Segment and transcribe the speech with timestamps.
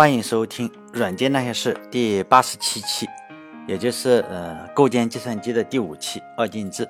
[0.00, 3.06] 欢迎收听《软件那些事》第八十七期，
[3.68, 6.88] 也就是呃构建计算机的第五期二进制。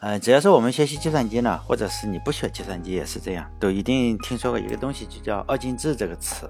[0.00, 6.46] 呃，只要是我们学习计算机呢，或者是你不学计算机也是这样，都一定听说过一个东西，就叫二进制这个词。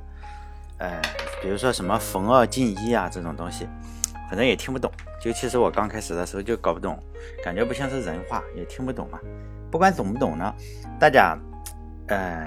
[0.78, 1.00] 呃，
[1.40, 3.68] 比如说什么逢二进一啊这种东西，
[4.28, 4.90] 反正也听不懂。
[5.20, 6.98] 就其实我刚开始的时候就搞不懂，
[7.44, 9.20] 感觉不像是人话，也听不懂嘛。
[9.70, 10.52] 不管懂不懂呢，
[10.98, 11.38] 大家
[12.08, 12.44] 呃。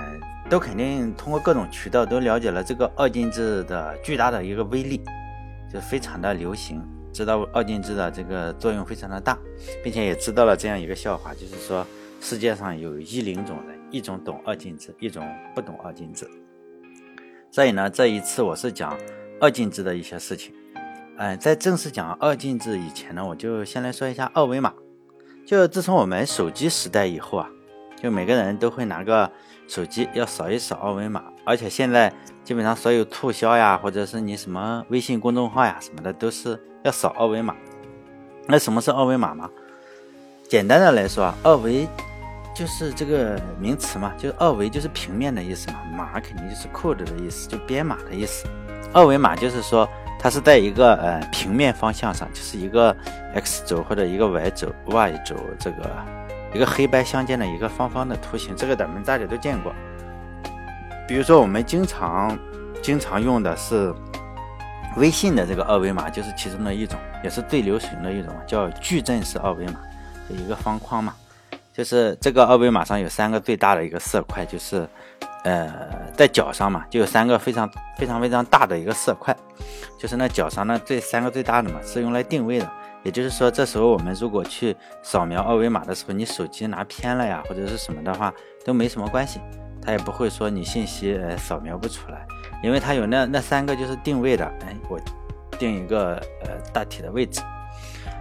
[0.47, 5.01] 都肯定通过各种渠道都了解了这个二进制的巨大的一个威力，
[5.71, 6.81] 就非常的流行，
[7.11, 9.37] 知道二进制的这个作用非常的大，
[9.83, 11.85] 并且也知道了这样一个笑话，就是说
[12.21, 16.29] 世界上有一零种人，一种懂二进制，一种不懂二进制。
[17.49, 18.95] 所以呢，这一次我是讲
[19.41, 20.53] 二进制的一些事情。
[21.17, 24.71] 嗯，在正式讲二进制以前呢，我就先来说一下二维码。
[25.43, 27.49] 就自从我们手机时代以后啊。
[27.97, 29.31] 就每个人都会拿个
[29.67, 37.55] 手机，要扫一扫二维码，而且现在基本上所有促销呀，或者是你什么微信公众号呀什么的，都是要扫二维码。
[38.47, 39.49] 那什么是二维码吗？
[40.47, 41.87] 简单的来说啊，二维
[42.55, 48.47] 就是这个名词嘛，就是二维就是平面的意思嘛，码肯定就是 code 的意思，就编码的意思。
[48.93, 49.89] 二维码就是说
[50.19, 52.95] 它是在一个呃平面方向上，就是一个
[53.33, 56.24] x 轴或者一个 y 轴 y 轴这个。
[56.55, 59.75] 一个黑白相间的一个方方的图形，这个咱们大家都见过。
[61.05, 62.39] 比如说，我们经常
[62.81, 63.93] 经常用的是
[64.95, 69.73] 微信的这个二维码，就是其中的一种，也是最流行的一种，叫矩阵式二维码，
[70.29, 71.13] 就一个方框嘛。
[71.73, 74.87] 就是这个二维码上有三个最大的一个色块，就是
[75.43, 75.69] 呃
[76.15, 79.35] 在角上嘛，就有三个非常非常非常大的一个色块，
[79.99, 82.71] 就是那角上呢最三个最大的嘛，是用来定位的。
[83.05, 88.33] 也就是说，这时候我们如果去扫描二维码的时候，你手机拿偏了呀，或者是什么的话，
[88.65, 89.39] 都没什么关系，
[89.79, 92.25] 它也不会说你信息呃扫描不出来，
[92.63, 94.99] 因为它有那那三个就是定位的，哎，我
[95.59, 97.41] 定一个呃大体的位置。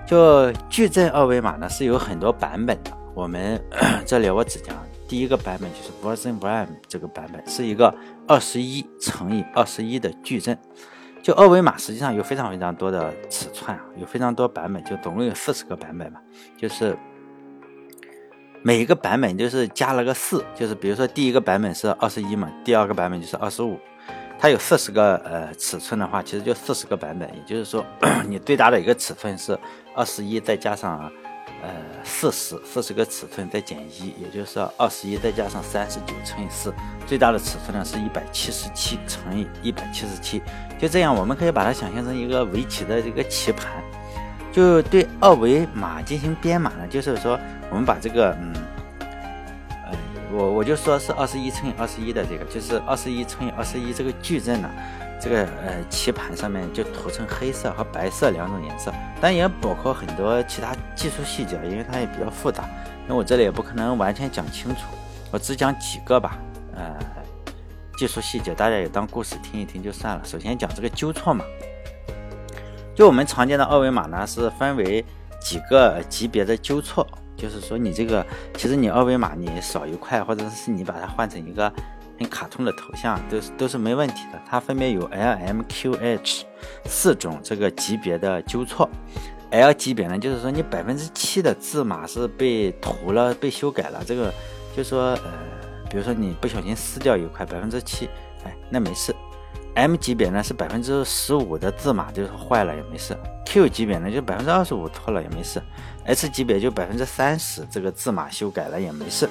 [0.06, 3.58] 就矩阵二维码呢是有很多版本的，我们
[4.04, 4.76] 这里我只讲
[5.08, 5.90] 第一个版本，就是
[6.28, 7.92] version one 这个版本，是一个
[8.28, 10.58] 二十一乘以二十一的矩阵。
[11.24, 16.20] 就二维码实际上有非常非常多的尺寸啊，有非常多版本，就总共有四十个版本嘛。
[16.54, 16.94] 就是
[18.60, 23.80] 每一个版本就是加了个四，就是比如说第一个版本是二十一嘛，第二个版本就是二十五。
[24.38, 27.26] 它有四十个呃尺寸的话，其实就四十个版本。
[27.34, 27.82] 也就是说，
[28.28, 29.58] 你最大的一个尺寸是
[29.96, 31.10] 二十一，再加上。
[31.62, 31.70] 呃，
[32.04, 36.74] 四十四十个尺寸再减一，也就是二十一再加上三十九乘以四，
[37.06, 40.42] 最大的尺寸呢是一百七十七乘以一百七十七。
[40.78, 43.68] 就这样，我们可以把它想象成一个围棋的这个棋盘。
[44.52, 47.38] 就对二维码进行编码呢，就是说
[47.70, 48.52] 我们把这个，嗯，
[49.86, 49.98] 呃，
[50.32, 54.70] 我我就说是二十一乘以二十一的这个，就是二十一乘以二十一这个矩阵呢。
[55.20, 58.92] 这个呃棋盘上面就涂成黑色和白色两种颜色，
[59.22, 62.68] 但也包括很多其他技术细节，因为它也比较复杂。
[63.06, 64.80] 那我这里也不可能完全讲清楚，
[65.30, 66.36] 我只讲几个吧。
[66.74, 66.94] 呃，
[68.04, 70.22] 技术细节大家也当故事听一听就算了。
[70.26, 71.42] 首先讲这个纠错码，
[72.94, 75.02] 就我们常见的二维码呢是分为
[75.40, 78.22] 几个级别的纠错，就是说你这个
[78.58, 81.72] 其实你二维码你扫一块，或者是你把它换成一个。
[82.16, 86.44] 很卡通的头像都是都是没问题的，它分别有 L、M、Q、H
[86.84, 88.88] 四种这个级别的纠错。
[89.50, 94.32] L 级别呢，就是说你百分之七的字码是被涂了、被修改了，这个
[94.76, 95.32] 就说呃，
[95.94, 98.10] 比如说你不小心撕掉一块，百分之七，
[98.44, 99.14] 哎，那没事。
[99.76, 103.16] M 级别呢是百分之十五的字码就是坏了也没事。
[103.46, 105.62] Q 级别呢就百分之二十五错了也没事。
[106.04, 109.28] H 级别就百分之三十这个字码修改了也没事。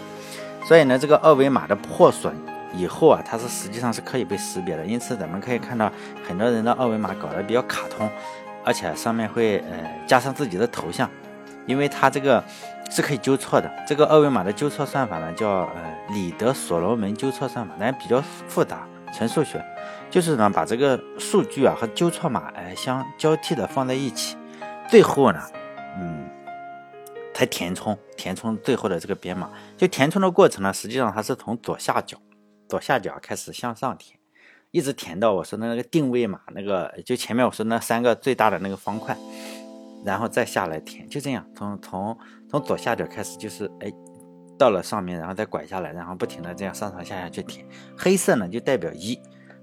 [0.66, 2.34] 所以呢，这个二维码的破损。
[2.74, 5.92] 以后啊，它是实际上是可以被识别的，因此咱们可以看到
[6.26, 8.10] 很多人的二维码搞得比较卡通，
[8.64, 11.10] 而且上面会呃加上自己的头像，
[11.68, 12.44] 因为它这个
[12.94, 13.72] 是可以纠错的。
[13.88, 19.66] 这个二维码的纠错算法呢，叫呃里德所罗门纠错算法，但比较复杂，纯数学，
[20.12, 24.38] 就是呢把这个数据啊和纠错码哎相交替的放在一起，
[24.88, 25.42] 最后呢，
[26.00, 26.30] 嗯，
[27.34, 29.50] 才填充填充最后的这个编码。
[29.76, 32.16] 就填充的过程呢，实际上它是从左下角。
[32.70, 34.18] 左下角开始向上填，
[34.72, 39.16] 一直填到我说的那个定位码，那个就前面我说那三个最大的那个方块，
[40.06, 42.18] 然后再下来填，就这样，从从
[42.50, 43.92] 从左下角开始，就是哎，
[44.58, 47.66] 到了上面，然后再拐下来，然后不停的这样上上下下去填。
[47.98, 49.20] 黑色呢就代表一，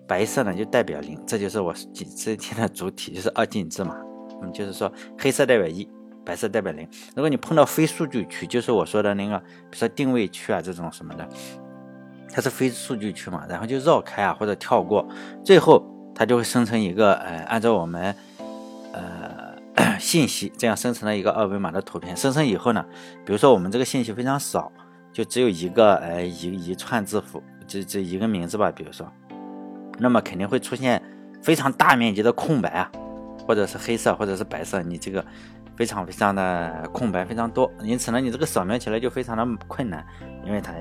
[0.07, 1.75] 白色呢就代表零，这就是我
[2.15, 3.97] 这天的主体，就是二进制嘛。
[4.43, 5.89] 嗯，就是说黑色代表一，
[6.25, 6.89] 白色代表零。
[7.15, 11.29] 如果你碰到非数据区，就是我说的那个，比如说定位区啊这种什么的。
[12.33, 15.05] 它是非数据区嘛，然后就绕开啊或者跳过，
[15.45, 15.85] 最后
[16.15, 18.15] 它就会生成一个呃，按照我们
[20.01, 22.17] 信息这样生成了一个二维码的图片。
[22.17, 22.85] 生成以后呢，
[23.25, 24.73] 比如说我们这个信息非常少，
[25.13, 29.07] 就只有一个呃一一串字符，这这一个名字吧，比如说，
[29.99, 31.01] 那么肯定会出现
[31.41, 32.91] 非常大面积的空白啊，
[33.47, 35.25] 或者是黑色或者是白色，你这个。
[35.77, 40.05] 非常非常的空白非常多，因此呢，你这个扫描起来就非常的困难，
[40.45, 40.75] 因为它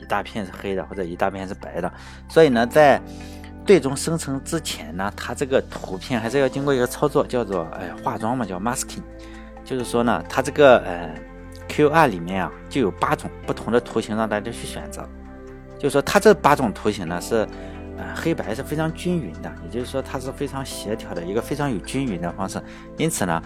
[0.00, 1.92] 一大片是黑的或者一大片是白的，
[2.30, 2.98] 所以呢，在
[3.68, 9.02] 最终生成之前呢，它这个图片还是要经过一个操作，叫做哎化妆嘛，叫 masking，
[9.62, 11.14] 就是说呢，它这个呃
[11.68, 15.06] QR 里面啊就有八种不同的图形让大家去选择，
[15.78, 17.46] 就是说它这八种图形呢是
[17.98, 22.58] 呃黑白是非常均匀的，也就是说它是非常协调的一个非常有均匀的方式，
[22.96, 23.42] 因此呢。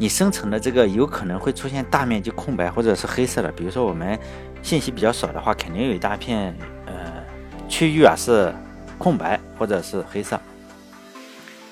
[0.00, 4.16] 你生成的这个有可能会出现大面积空白或者是黑色的，比如说我们
[4.62, 6.56] 信息比较少的话，肯定有一大片
[6.86, 6.94] 呃
[7.68, 8.54] 区域啊是
[8.98, 10.38] 空白或者是黑色，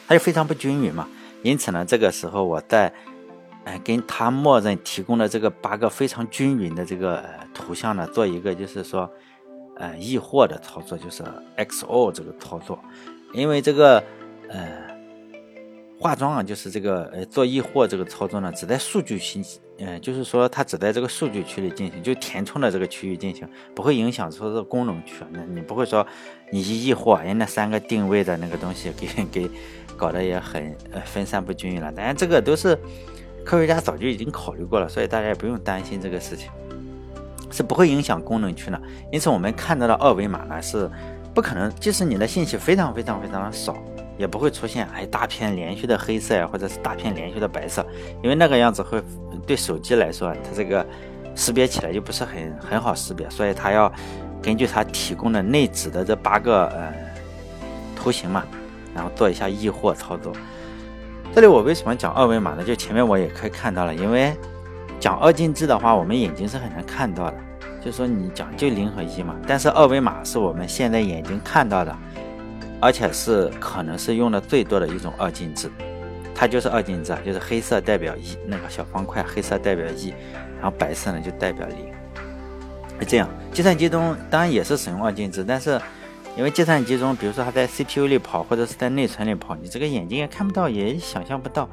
[0.06, 1.06] 它就非常不均匀嘛。
[1.42, 2.92] 因此呢，这个时候我在
[3.64, 9.10] 呃跟它默认提供的这个八个非常均匀的这个图像呢，做一个就是说
[9.76, 11.22] 呃异或的操作，就是
[11.56, 12.78] XO 这个操作，
[13.32, 14.02] 因为这个
[14.48, 14.85] 呃。
[15.98, 25.24] 化妆啊，就是这个呃做异货这个操作呢，只在数据信息，嗯，就是说它只在这个数据区里进行，就填充的这个区域进行，不会影响说这个功能区。
[25.30, 26.06] 那你不会说
[26.50, 29.50] 你一异或，哎，那三个定位的那个东西给 给
[29.96, 31.90] 搞得也很呃分散不均匀了。
[31.90, 32.78] 当然这个都是
[33.42, 36.50] 科学家早就已经考虑过了，所以大家也不用担心这个事情，
[37.50, 38.78] 是不会影响功能区的。
[39.10, 40.90] 因此我们看到的二维码呢是
[41.34, 43.74] 不可能，即使你的信息非常非常非常的少。
[44.16, 47.84] 也不会出现哎大片连续的黑色呀，或者是大片连续的白色，
[48.22, 49.02] 因为那个样子会
[49.46, 50.84] 对手机来说，它这个
[51.34, 53.92] 识别起来就不是很很好识别，所以它要
[54.42, 56.92] 根据它提供的内置的这八个呃
[57.94, 58.44] 图形嘛，
[58.94, 60.32] 然后做一下异或操作。
[61.34, 62.64] 这里我为什么讲二维码呢？
[62.64, 64.34] 就前面我也可以看到了，因为
[64.98, 67.36] 讲二进制的话，我们眼睛是很难看到的，
[67.84, 71.94] 就说你讲就零和一嘛，但是二维码是我们现在眼睛看到的。
[72.80, 75.70] 而且是可能是用的最多的一种二进制，
[76.34, 80.10] 它就是二进制，就是黑色代表一，那个小方块黑色代表一，
[80.60, 81.92] 然后白色呢就代表零。
[83.06, 85.80] 这样，计算机中当然也是使用二进制，但是
[86.36, 91.68] 因为计算机中，比如说它在 CPU 里跑或者是在内存里跑，你这个眼睛也看不到，也想象不到，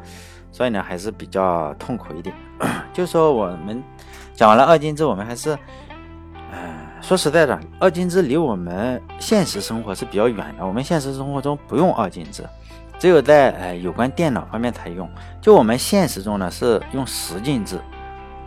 [0.51, 2.35] 所以呢还是比较痛苦一点。
[2.93, 3.83] 就说我们
[4.33, 5.57] 讲完了二进制，我们还是。
[7.03, 10.65] 说实在的，二进制离我们现实生活是比较远的。
[10.65, 12.45] 我们现实生活中不用二进制，
[12.97, 15.07] 只有在呃有关电脑方面才用。
[15.41, 17.77] 就我们现实中呢是用十进制，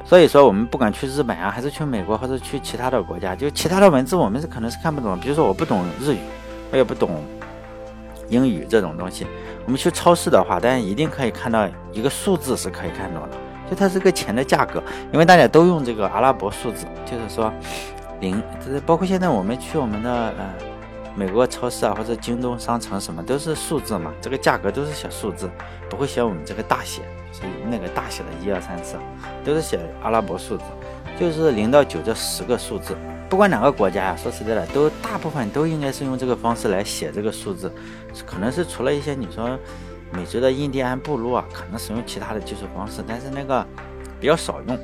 [0.06, 5.20] 所以说我们不管去日本啊，还是去美国，或者去其他的国家，就其他的文字我们是可能是看不懂。
[5.20, 6.18] 比如说我不懂日语，
[6.72, 7.22] 我也不懂
[8.30, 9.26] 英语这种东西，
[9.66, 13.36] 我们去超市的话，大家一定可以看到一个数字是可以看懂的，
[13.70, 14.82] 就它这个钱的价格，
[15.12, 17.52] 因为大家都用这个阿拉伯数字，就是说。
[18.20, 20.54] 零，这是包括现在我们去我们的呃
[21.14, 25.50] 美国超市啊，或者京东商城什么都是数字嘛，这个价格都是写数字，
[25.88, 27.02] 不会写我们这个大写，
[27.32, 28.96] 所以那个大写的一二三四
[29.44, 30.64] 都是写阿拉伯数字，
[31.18, 32.96] 就是零到九这十个数字，
[33.28, 37.72] 不管哪个国家呀，说实在的，都大部分都应该是用这个方式来写这个数字，
[38.26, 39.58] 可能是除了一些你说
[40.12, 43.66] 美洲的印第安部落啊，可能使用其他的计数方式，但是那个
[44.20, 44.78] 比较少用，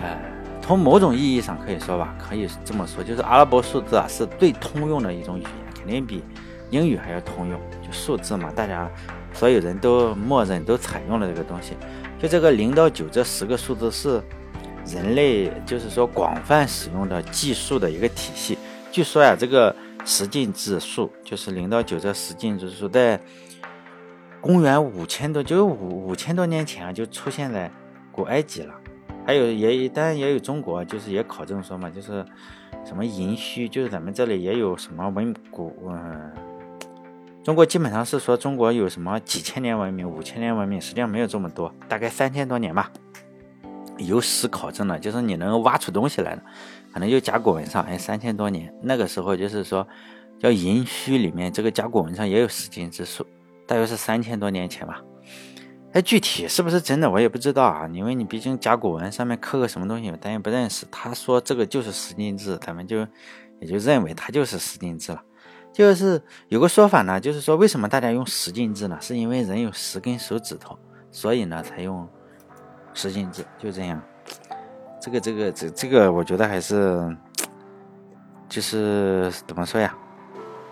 [0.00, 0.35] 呃。
[0.66, 6.24] 从某种意义上可以说吧，可以这么说，就是阿拉伯数字啊是最通用的一种语言，肯定比
[6.70, 7.60] 英语还要通用。
[7.80, 8.90] 就数字嘛，大家
[9.32, 11.74] 所有人都默认都采用了这个东西。
[12.18, 14.20] 就这个零到九这十个数字是
[14.86, 18.58] 人类就是说广泛使用的计数的一个体系。
[18.90, 19.72] 据说呀，这个
[20.04, 23.20] 十进制数就是零到九这十进制数，在
[24.40, 27.70] 公元五千多就五五千多年前啊就出现在
[28.10, 28.74] 古埃及了。
[29.26, 32.24] 还有也当然也有中国，就是也考证说嘛，就是
[32.84, 36.32] 什么寅戌，就是咱们这里也有什么文古，嗯，
[37.42, 42.88] 中国基本上是说中国有什么几千年文明、五千年文明，实际上没有这么多，大概三千多年吧。
[43.98, 46.42] 有史考证的，就是你能挖出东西来的，
[46.92, 49.84] 可能就甲骨文上，哎，三千多年，那个时候就是说
[50.38, 53.26] 叫寅戌里面这个甲骨文上也有十进之数，
[53.66, 55.02] 大约是三千多年前吧。
[55.96, 60.84] 哎，具体是不是真的我也不知道啊，因为你毕竟甲骨文上面刻个什么东西，咱也不认识。
[60.90, 62.98] 他说这个就是十进制，咱们就
[63.60, 65.22] 也就认为它就是十进制了。
[65.72, 68.98] 就是有个说法呢，就是说为什么大家用十进制呢？
[69.00, 70.78] 是因为人有十根手指头，
[71.10, 72.06] 所以呢才用
[72.92, 73.98] 十进制，就这样。
[75.00, 77.16] 这个这个这这个，我觉得还是
[78.50, 79.96] 就是怎么说呀，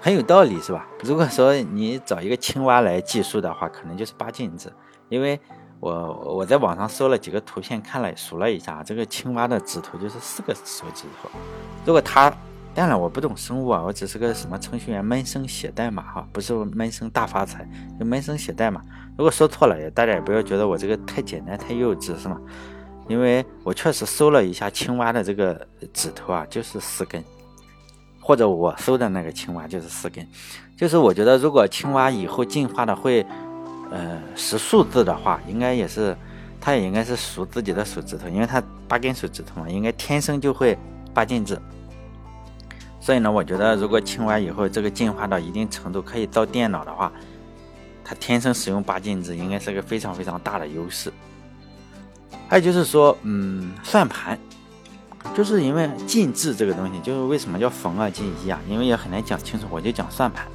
[0.03, 0.87] 很有道理是吧？
[1.03, 4.71] 如果说你找一个青蛙来计数的话，可能就是八进制，
[5.09, 5.39] 因为
[5.81, 11.29] 我我在网上搜了几个图片，看了数了一下，这个青蛙的指头就是四个手指头。
[11.85, 12.33] 如果它，
[12.75, 17.69] 当然我不懂生物啊，我只是个什么程序员，闷声写代码哈，不是闷声大发财，
[17.99, 18.81] 就闷声写代码。
[19.17, 22.41] 如果说错了，也大家也不要觉得我这个太简单太幼稚是吗？
[23.07, 27.23] 因为我确实搜了一下青蛙的这个指头啊，就是四根。
[28.27, 30.27] 或者我搜的那个青蛙就是四根，
[30.79, 33.23] 就是我觉得如果青蛙以后进化的会，
[33.91, 36.17] 呃，识数字的话，应该也是，
[36.61, 40.77] 它也应该是数自己的手指头，因为它八根手指头嘛，应该天生就会
[41.13, 41.61] 八进制。
[43.01, 47.13] 所以呢，我觉得如果青蛙以后这个进化到一定程度可以造电脑的话，
[48.05, 51.13] 它天生使用八进制应该是个非常非常大的优势。
[52.49, 54.39] 还有就是说，嗯，算盘。
[55.35, 58.61] 就是因为进制这个东西，就是为什么叫逢二进一啊？
[58.69, 60.47] 因为也很难讲清楚，我就讲算盘。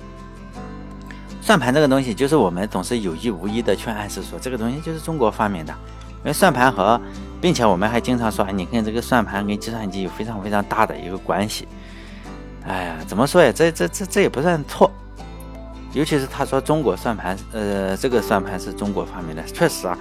[1.41, 5.73] 算盘这个东西，就是我们总是有意无意的去暗示说，这个东西就是中国发明的。
[6.21, 6.99] 因为算盘和，
[7.39, 11.67] 并且我们还经常说，你看这个算盘跟计算机有非常非常大的一个关系。
[12.67, 13.51] 哎呀，怎么说呀？
[13.55, 14.91] 这这这这也不算错。
[15.93, 19.97] 尤其是他说中国算盘，呃，这个算盘是中国发明的，确实啊。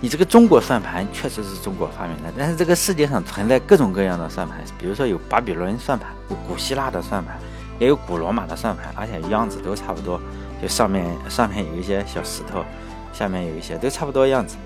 [0.00, 7.36] 你这个中国算盘确实是中国发明的，但是这个世界上存在各种各样的算盘，比如说有巴比伦算盘，有古希腊的算盘，
[7.78, 10.18] 也有古罗马的算盘，而且样子都差不多，
[10.60, 12.64] 就上面上面有一些小石头，
[13.12, 14.56] 下面有一些都差不多样子。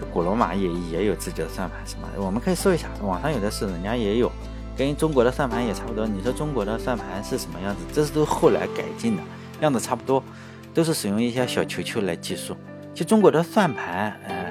[0.00, 4.30] 就古罗马也也有自己的算盘，什么我们可以搜一下，网上有的是，人家也有，
[4.76, 6.06] 跟中国的算盘也差不多。
[6.06, 7.80] 你说中国的算盘是什么样子？
[7.92, 9.22] 这是都后来改进的，
[9.60, 10.22] 样子差不多，
[10.72, 12.56] 都是使用一些小球球来计数。
[12.92, 14.46] 其实中国的算盘，呃。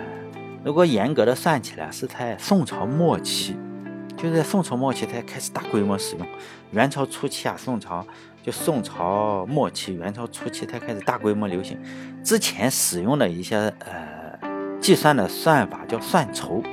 [0.63, 3.55] 如果严格的算起来，是在宋朝末期，
[4.17, 6.27] 就在宋朝末期才开始大规模使用。
[6.71, 8.05] 元朝初期啊，宋朝
[8.47, 11.77] 就宋朝末期，元朝初期才开始大规模流行。
[12.23, 16.63] 之前使用的一些呃计算的算法叫算筹，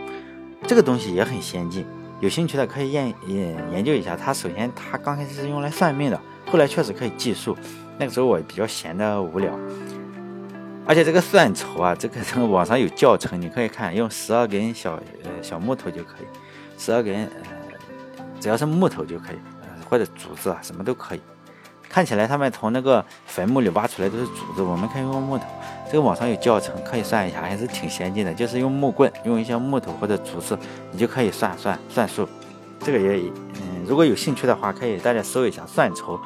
[0.69, 1.85] 这个东西也很先进。
[2.21, 4.17] 有兴趣的可以研研研究一下。
[4.17, 7.57] 它首先它刚开始是用来算命的，后来确实可以计数。
[7.99, 9.53] 那个时候我比较闲的无聊。
[10.87, 14.93] 而且这个算筹啊，这个这个网上有教程，你可以看，用十二根小
[15.25, 16.27] 呃小木头就可以，
[16.79, 17.31] 十二根呃
[18.39, 21.21] 只要是木头就可以，呃或者竹子啊什么都可以。
[21.95, 25.45] 看起来他们从那个坟墓里挖出来都是竹子，我们可以用木头。
[25.87, 28.35] 这个网上有教程，可以算一下，还是挺先进的。
[28.35, 30.59] 就是用木棍，用一些木头或者竹子，
[30.91, 32.29] 你就可以算算算数。
[32.81, 36.19] 这个也嗯，如果有兴趣的话，可以大家搜一下算筹。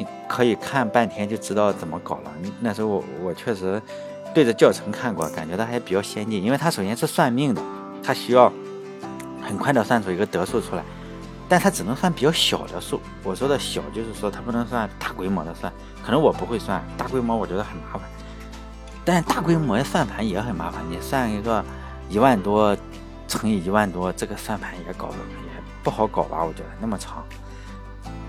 [0.00, 2.32] 你可以看半天就知道怎么搞了。
[2.58, 3.80] 那时候我我确实
[4.34, 7.62] 对着教程看过，感觉它还比较先进，因为它首先是算命的，
[8.02, 8.52] 它需要
[9.40, 10.82] 很快的算出一个得数出来，
[11.48, 13.00] 但它只能算比较小的数。
[13.24, 15.72] 我说的小就是说它不能算大规模的算，
[16.04, 18.02] 可能我不会算大规模，我觉得很麻烦。
[19.04, 21.64] 但大规模的算盘也很麻烦，你算一个
[22.10, 22.76] 一万多
[23.26, 26.44] 乘以一万多，这个算盘也搞也不好搞吧？
[26.44, 27.24] 我觉得那么长。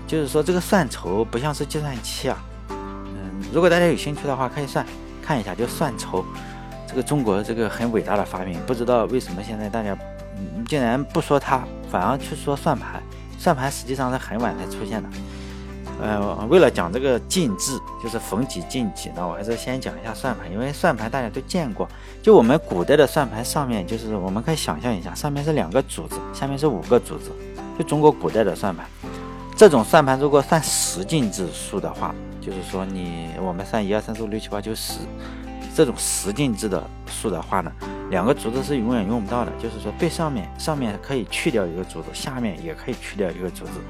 [0.06, 2.42] 就是说，这个算筹不像是计算器啊。
[2.70, 4.84] 嗯，如果大家有兴趣的话，可以算
[5.22, 6.24] 看一下，就算筹。
[6.88, 9.96] 这个中国这个很伟大的发明，不知道为什么现在大家
[10.56, 13.02] 你竟然不说它，反而去说算盘。
[13.38, 15.08] 算盘实际上是很晚才出现的。
[16.02, 21.86] 呃，为了讲这个进制，就是逢几进几呢，我还是先讲一下算盘，因为算盘大家都见过。
[22.22, 27.30] 就我们古代的算盘上面，就是我们可以想象一下，上面是两个主子，下面是五个主子，
[27.78, 28.86] 就中国古代的算盘。
[29.56, 35.00] 这种算盘如果算十进制数的话，就是说你我们算一二三四五六七八九十，
[35.80, 37.72] 这种十进制的数的话呢，
[38.10, 39.52] 两个竹子是永远用不到的。
[39.58, 43.80] 就是说最上面上面可以去掉一个竹子，下面也可以去掉一个竹子。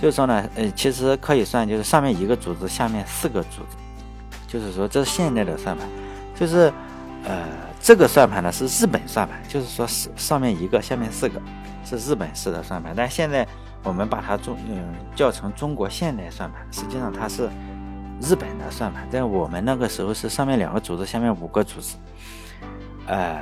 [0.00, 3.76] 就是说呢，呃，其实可以算就是上面一个竹子，下面四个竹子。
[4.46, 5.88] 就是说这是现代的算盘，
[6.36, 6.72] 就是
[7.24, 7.48] 呃
[7.80, 11.42] 这个算盘呢是日本算盘，就是说是上面一个，下面四个，
[11.84, 12.94] 是日本式的算盘。
[12.96, 13.44] 但现在。
[13.86, 14.82] 我们把它中嗯
[15.14, 17.50] 叫成中国现代算盘，实际上它是
[18.20, 21.96] 日本的算盘，在我们那个时候是上面两个竹子，下面五个竹子，
[23.06, 23.38] 呃，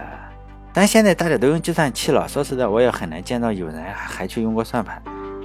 [0.73, 5.01] 但现在大家都用计算器了，说实在我也很难见到有人还去用过算盘。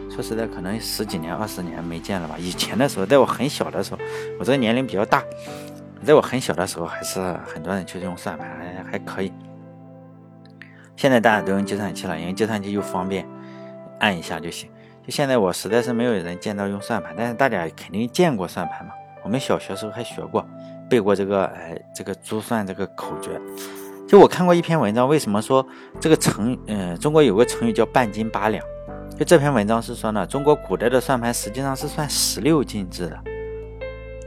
[0.10, 2.36] 说实在，可能十几年、二十年没见了吧。
[2.40, 4.00] 以前的时候，在我很小的时候，
[4.40, 5.24] 我这个年龄比较大，
[6.04, 8.48] 在我很小的时候，还是很多人去用算盘，
[8.84, 9.32] 还还可以。
[10.96, 13.28] 现在大家都用计算器了，因为计算器又方便，
[14.00, 14.68] 按一下就行。
[15.06, 18.94] 就现在我实在是没有人见到用算盘，但是大家肯定见过算盘嘛。
[19.28, 20.42] 我们小学时候还学过，
[20.90, 23.30] 背过这个哎这个珠算这个口诀。
[24.08, 25.68] 就我看过一篇文章，为什么说
[26.00, 28.64] 这个成嗯中国有个成语叫半斤八两？
[29.20, 33.20] 就这篇文章是说呢，中国古代的算盘实际上是算十六进制的。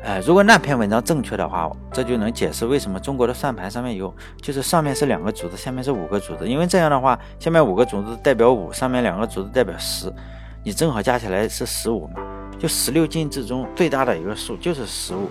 [0.05, 6.47] 哎，如果那篇文章正确的话，这就能解释为什么中国的算盘上面有，就是上面是两个竹子，下面是五个竹子。
[6.47, 10.13] 因为这样的话，下面五个竹子代表五，上面两个竹子代表十，
[10.63, 12.21] 你正好加起来是十五嘛。
[12.61, 15.29] 就十六进制中最大的一个数就是十五。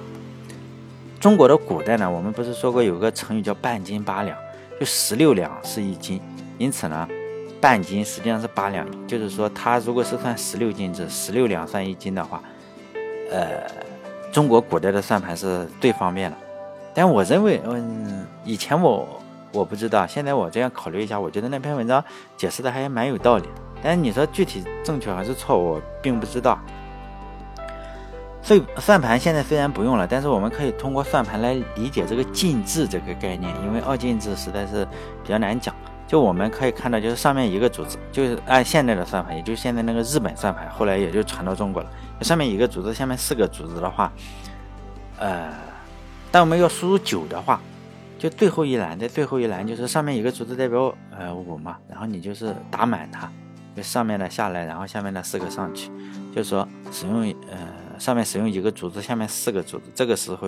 [1.19, 4.37] 中国的古代呢，我们不是说过有个成语叫半斤八两，
[4.79, 6.19] 就十六两是一斤，
[6.57, 7.07] 因此呢，
[7.61, 12.41] 半斤实际上是八两，就是说它如果是算十六进制，十六两算一斤的话，
[13.31, 13.63] 呃。
[14.31, 16.37] 中国古代的算盘是最方便的，
[16.93, 19.19] 但我认为，嗯，以前我
[19.51, 22.01] 我不知道，现在我这样考虑一下，我觉得那篇文章
[22.37, 23.45] 解释的还蛮有道理。
[23.81, 26.59] 但是你说具体正确还是错误，并不知道。
[28.41, 34.85] 所以算盘现在虽然不用了，但是我们可以通过算盘来理解这个进制这个概念，因为二进制实在是
[35.23, 35.75] 比较难讲。
[36.07, 41.89] 就我们可以看到，就是上面一个组织，就是按现在的算法，也就是现在那个日本算法，后来也就传到中国了。
[42.21, 44.11] 上面一个组织，下面四个组织的话，
[45.19, 45.51] 呃，
[46.31, 47.61] 当我们要输入九的话，
[48.17, 53.31] 就最后一栏，在最后一栏就是上面一个组织代表呃五嘛，然后你就是打满它，
[53.75, 55.91] 就上面的下来，然后下面的四个上去，
[56.35, 57.57] 就是说使用呃
[57.99, 60.47] 上面使用一个组织，下面四个组织，这个时候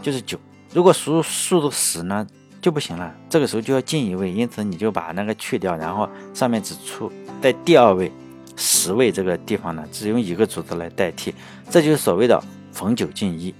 [0.00, 0.38] 就是九。
[0.72, 2.26] 如果输入数字十呢？
[2.62, 7.10] 就不行了，这个时候就要进一位，因此你就把那个去掉，然后上面只出
[7.40, 8.12] 在第二位
[8.54, 11.34] 十位这个地方呢，只用一个组织来代替，
[11.70, 12.38] 这就是所谓的
[12.70, 13.54] 逢九进一，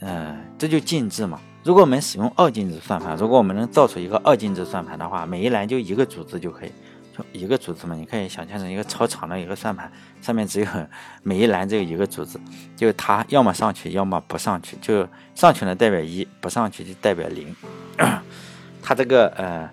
[0.00, 1.38] 嗯，这就进制嘛。
[1.62, 6.72] 如果我们使用二进制算盘，如果我们能造出一个二进制算盘的话，每一栏就一个组织就可以。
[7.32, 10.66] 一个组织嘛，你可以想象成一个超长的一个算盘，上面只有
[11.22, 12.38] 每一栏只有一个组织，
[12.76, 17.54] 就它要么上去，要么不上去，就上去呢代表一，不上去就代表零。
[18.82, 19.70] 它这个呃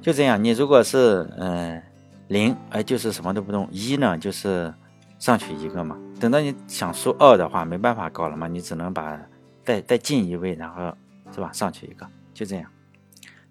[0.00, 1.82] 就这样，你如果是嗯
[2.28, 4.72] 零，哎就是什么都不动，一呢就是
[5.18, 5.96] 上去一个嘛。
[6.20, 9.20] 等到你想输二的话，没办法搞了嘛，你只能把
[9.64, 10.94] 再再进一位，然后
[11.32, 12.70] 是吧上去一个，就这样，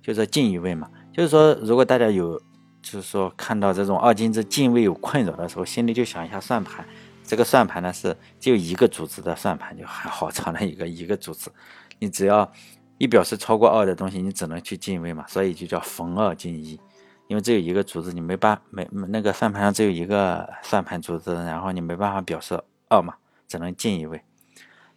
[0.02, 0.90] 就是进一位嘛。
[1.14, 2.42] 就是说，如果大家有。
[2.90, 6.86] 就是说，看到这种二进制进位有困扰的时候，心里就想一下算盘。
[7.26, 11.52] 这个算盘呢是只有一个组织的算盘，就还好长的一个一个组织。
[12.00, 12.50] 你只要
[12.98, 16.80] 一表示超过二的东西，你只能去进位嘛，所以就叫逢二进一。
[17.28, 24.22] 因为只有一个组织，你没办没那个算盘上只有一个算盘组织，然后你没办法表示二嘛，只能进一位。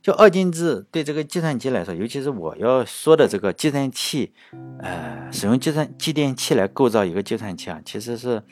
[0.03, 4.33] 就二进制对这个计算机来说，尤其是我要说的这个计算器，
[4.79, 8.43] 呃，使用计算继电器来构造一个计算器啊，其实是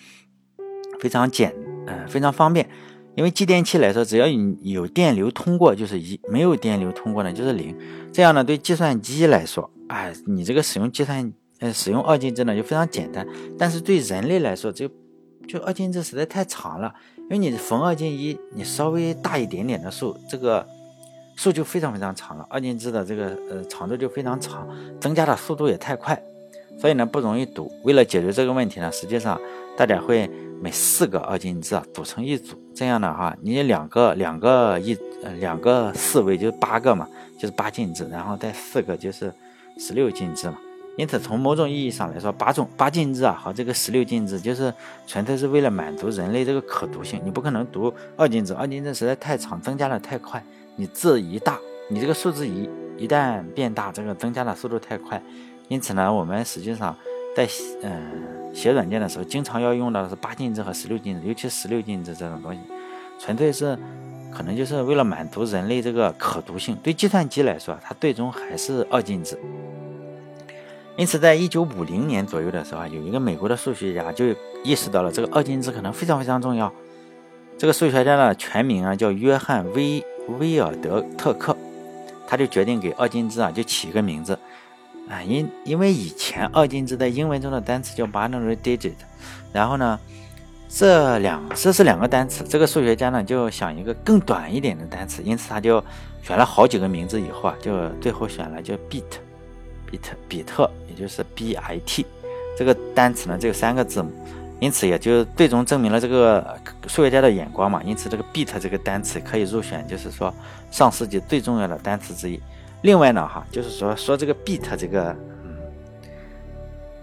[1.01, 1.55] 非常简，
[1.87, 2.69] 呃，非常方便。
[3.17, 7.75] 因为继电器来说，只要你有电流通过就是一，没有电流通过呢就是零。
[8.13, 13.27] 这样呢，对计算机来说，哎，你这个使用计算，呃，使用二进制呢就非常简单。
[13.59, 14.87] 但是对人类来说，就
[15.49, 20.65] 就二进制实在太长了，因为你逢二进一，你稍微大一点点的数，这个。
[21.39, 24.69] 数就非常非常长了，二进制的这个呃长度就非常长，
[25.01, 26.21] 增加的速度也太快，
[26.81, 27.71] 所以呢不容易读。
[27.85, 29.41] 为了解决这个问题呢，实际上
[29.77, 30.29] 大家会
[30.61, 37.07] 每四个二进制啊组成一组，这样的话你两个两个一呃两个四位就是八个嘛，
[37.39, 39.33] 就是八进制，然后再四个就是
[39.79, 40.59] 十六进制嘛。
[40.97, 44.75] 因此从某种意义上来说，八种八进制啊和这个十六进制就是
[45.07, 50.43] 纯粹是为了满足人类这个可读性，你不可能读二进制，二进制实在太长，增加的太快。
[50.79, 55.21] 你字一大，你这个数字一一旦变大，这个增加的速度太快，
[55.67, 56.97] 因此呢，我们实际上
[57.35, 57.49] 在
[57.83, 62.61] 嗯写软件的时候，经常要用到的是八进制和十六进制，尤其十六进制这种东西，
[63.19, 63.77] 纯粹是
[64.33, 66.77] 可能就是为了满足人类这个可读性。
[66.81, 69.37] 对计算机来说，它最终还是二进制。
[70.97, 74.27] 因此，在一九五零年左右的时候啊，有一个美国的数学家就
[74.63, 76.73] 意识到了这个二进制可能非常非常重要。
[77.59, 80.01] 这个数学家的全名啊叫约翰威。
[80.39, 81.57] 威尔德特克，
[82.27, 84.39] 他就决定给二进制啊就起一个名字。
[85.09, 88.93] 啊，因因为以前二进制在英文中的单词叫 binary digit，
[89.55, 89.99] 然后呢，
[90.69, 95.83] 这两这是两个单词，这个数学家呢就想一个更短一点的单词，因此他就
[96.23, 102.05] 选了好几个名字以后啊，就最后选了叫 bit，bit 比特，也就是 b i t，
[102.59, 104.13] 这个单词呢只有三个字母。
[104.61, 107.81] 因此，也就最终证明了这个数学家的眼光嘛。
[107.85, 110.35] 因此，这个 bit 这个单词可以入选，就是说
[110.71, 112.41] 上世纪最重要的单词之一。
[112.83, 115.57] 另外呢，哈，就是说说这个 bit 这个，嗯，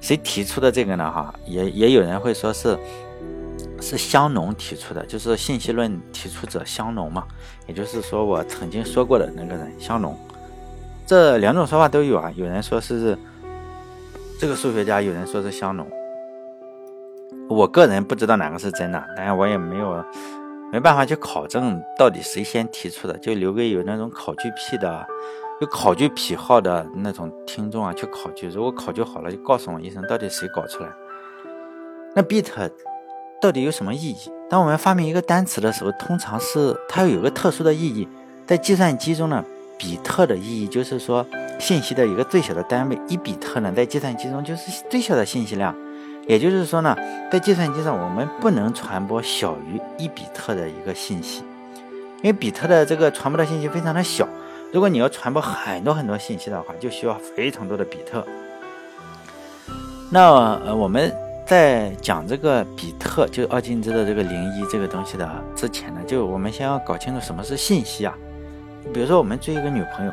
[0.01, 1.09] 谁提出的这个呢？
[1.09, 2.77] 哈，也也有人会说是
[3.81, 7.25] 是香农提出的，就是信息论提出者香农嘛。
[7.67, 10.17] 也就是说，我曾经说过的那个人香农。
[11.07, 13.17] 这两种说法都有啊，有人说是
[14.39, 15.87] 这个数学家，有人说是香农。
[17.47, 20.03] 我个人不知道哪个是真的，当然我也没有
[20.71, 25.05] 没办法去考证到底谁先提出的，就留给有那种考据癖的、
[25.62, 28.47] 有考据癖好的那种听众啊去考据。
[28.49, 30.89] 如果考据好了，就告诉我一声，到底谁搞出来？
[32.15, 32.45] 那 bit
[33.39, 34.31] 到底有什么意义？
[34.49, 38.08] 当我们发明一个单词的时候，通常是它要有个特殊的意义。
[38.47, 39.45] 在计算机中呢，
[39.77, 41.25] 比特的意义就是说
[41.60, 42.99] 信息的一个最小的单位。
[43.08, 45.75] 一比特呢，在计算机中就是最小的信息量。
[46.27, 46.95] 也就是说呢，
[47.31, 51.43] 在计算机上我们不能传播小于一比特的一个信息，
[52.21, 54.27] 因为比特的这个传播的信息非常的小。
[54.73, 58.25] 如果你要传播很多很多信息的话，就需要非常多的比特。
[60.09, 61.13] 那呃，我们
[61.45, 68.13] 在讲这个比特，就是二进制的这个零一这个东西的之前呢，就我们先要搞清楚什么是信息啊。
[68.93, 70.11] 比如说我们追一个女朋友，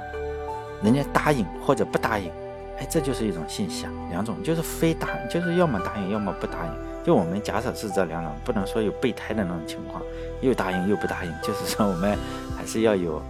[0.83, 2.31] 人家答应或者不答应。
[2.89, 6.73] 这就是一种信息啊，两种就是非答，就是要么答应，要么不答应。
[7.05, 10.01] 就我们假设是这两种，不能说有备胎的那种情况，
[10.41, 11.33] 又答应又不答应。
[11.43, 12.17] 就是说我们
[12.57, 13.21] 还是要有，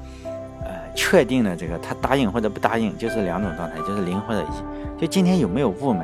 [0.62, 5.01] 呃，确定的这个他答应或者不答应，就是两种状态，就是零或者一。
[5.01, 6.03] 就今天有没有雾霾？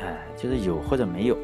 [0.00, 1.36] 哎，就是有或者没有。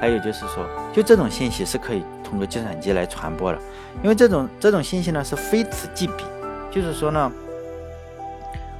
[0.00, 3.58] 还有就是说，就这种信息是可以通过计算机来传播的，
[4.02, 6.24] 因为这种这种信息呢是非此即彼，
[6.70, 7.30] 就是说呢。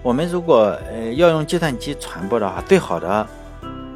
[0.03, 3.25] 我们如果呃要用计算机传播的话，最好的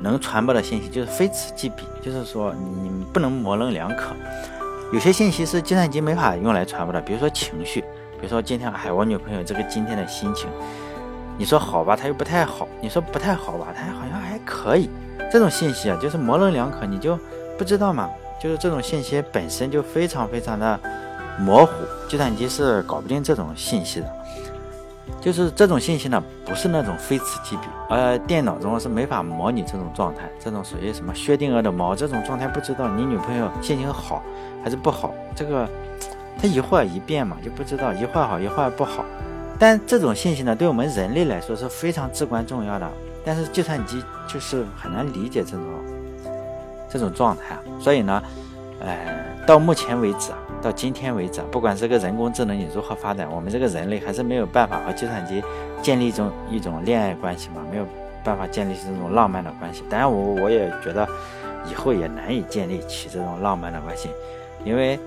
[0.01, 4.15] 能传播的信息就是非此即彼，就是说你不能模棱两可。
[4.93, 10.49] 有些信息是计算机没法用来传播的，比如说情绪，比如说今天哎我女朋友这个今天的心情，
[11.37, 14.89] 你说好吧，她又不太好；你说不太好吧，她好像还可以。
[15.33, 17.19] 这种信息啊，就是模棱两可，你就
[17.59, 18.09] 不知道嘛。
[18.41, 20.79] 就是这种信息本身就非常非常的
[21.41, 21.73] 模糊，
[22.09, 24.07] 计算机是搞不定这种信息的。
[25.21, 30.29] 就是这种信息呢，不是那种非此即彼，而电脑中是没法模拟这种状态。
[30.39, 34.23] 这种属于什么薛定谔的猫这种状态，不知道你女朋友心情好
[34.63, 35.69] 还是不好，这个
[36.41, 39.05] 它一会儿一变嘛，就不知道一会儿好一会儿不好。
[39.59, 42.89] 但这种信息呢，对我们人类来说是非常至关重要的。
[43.25, 45.65] 但是计算机就是很难理解这种
[46.89, 48.23] 这种状态，所以呢，
[48.81, 50.39] 呃，到目前为止啊。
[50.67, 55.41] 到今天为止，不管这个人工智能你如何发展，我们这个人类还是没有办法和计算机
[55.81, 57.87] 建立一种一种恋爱关系嘛，没有
[58.25, 59.85] 办法建立这种浪漫的关系。
[59.89, 61.09] 当然，我我也觉得
[61.71, 64.11] 以后也难以建立起这种浪漫的关系，
[64.65, 64.99] 因为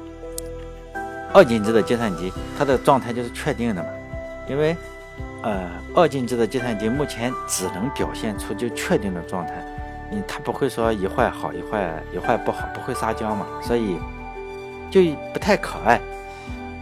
[1.33, 3.89] 二进制的计算机它的状态就是确定的嘛。
[4.47, 4.77] 因为
[5.43, 9.61] 呃，二进制的计算机目前只能表现出就确定的状态，
[10.09, 13.97] 你它不会说一会儿好一会儿一会儿不好，不会撒娇嘛，所以。
[14.89, 15.99] 就不太可爱，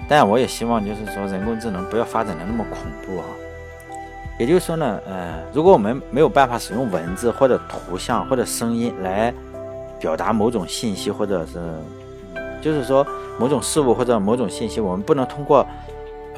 [0.07, 3.25] 但我也希望就是说人工智能不要发展的那么恐怖啊。
[4.39, 9.33] 也就是说呢，呃，如果我们没有办法使用文字或者图像或者声音来
[9.99, 11.59] 表达某种信息，或者是
[12.61, 13.05] 就是说
[13.39, 15.65] 某种事物或者某种信息，我们不能通过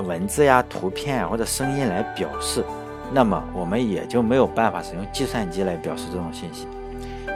[0.05, 2.63] 文字呀、图片或者声音来表示，
[3.11, 6.65] 那么我们也就没有办法使用计算机来表示这种信息。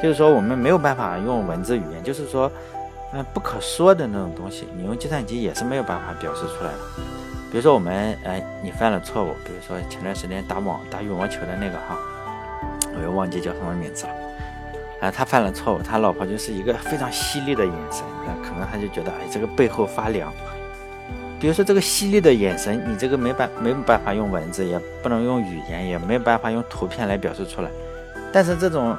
[0.01, 2.51] 就是说我们没有办法用文字语言，就是说。
[3.15, 6.79] 嗯，不可说的那种东西，你用计算机也是没有办法表示出来的。
[7.51, 11.95] 比如说我们，哎，你犯了错误，比如说前段时间打网打羽毛球的那个哈，
[12.97, 14.13] 我又忘记叫什么名字了。
[15.01, 18.03] 啊，他犯了错误，他老婆就是一个非常犀利的眼神，
[18.41, 20.33] 可能他就觉得，哎，这个背后发凉。
[21.39, 27.69] 比如说这个犀利的眼神，你这个没办没办法用文字，也不能用语言，也没办法用图片来表示出来。
[28.31, 28.97] 但是这种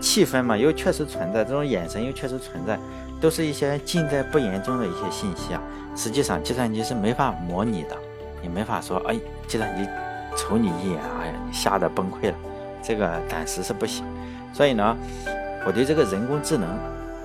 [0.00, 2.76] 气氛嘛，又确实存在，这种眼神又确实存在。
[3.20, 5.60] 都是一些尽在不言中的一些信息啊，
[5.94, 7.94] 实际上计算机是没法模拟的，
[8.40, 9.14] 你没法说，哎，
[9.46, 9.86] 计算机
[10.36, 12.34] 瞅你一眼，哎呀，你吓得崩溃了，
[12.82, 14.04] 这个暂时是不行。
[14.54, 14.96] 所以呢，
[15.66, 16.78] 我对这个人工智能，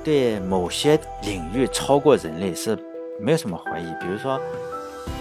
[0.04, 2.78] 对某些领域超过人类是
[3.20, 4.34] 没有什么怀疑，比如说，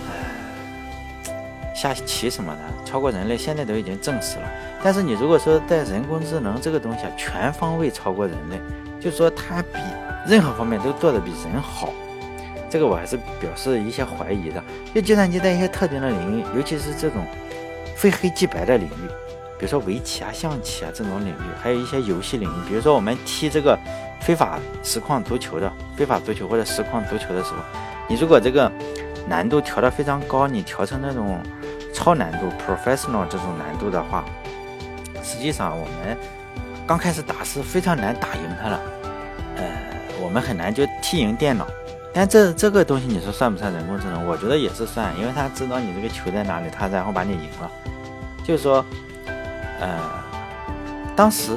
[0.09, 4.51] 呃，下棋什么的，超过人类现在都已经证实了。
[4.83, 8.61] 但是你如果说在人工智能这个东西啊，全方位超过人类，
[9.01, 9.79] 就说它比。
[10.27, 11.91] 任何方面都做得比人好，
[12.71, 14.63] 这个我还是表示一些怀疑的。
[14.87, 17.27] 因为计算机在一些特定的领域，尤其是这种
[17.95, 19.07] 非黑即白的领域，
[19.59, 23.79] 比如说围棋啊、象棋啊这种领域，还有一些游戏领域，比如说我们踢这个
[24.21, 27.59] 非法实况足球的非法足球或者实况足球的时候，
[28.09, 28.71] 你如果这个
[29.29, 31.39] 难度调得非常高，你调成那种
[31.93, 34.25] 超难度 （professional） 这种难度的话，
[35.23, 36.17] 实际上我们
[36.87, 38.81] 刚开始打是非常难打赢他的，
[39.57, 39.94] 呃。
[40.25, 41.67] 我们很难就踢赢电脑，
[42.15, 44.27] 但这这个东西你说算不算人工智能？
[44.27, 47.71] 我觉得也是算，因为他知道你这个球在哪里，他然后把你赢了。
[48.43, 48.85] 就是说，
[49.81, 49.99] 呃，
[51.15, 51.53] 当时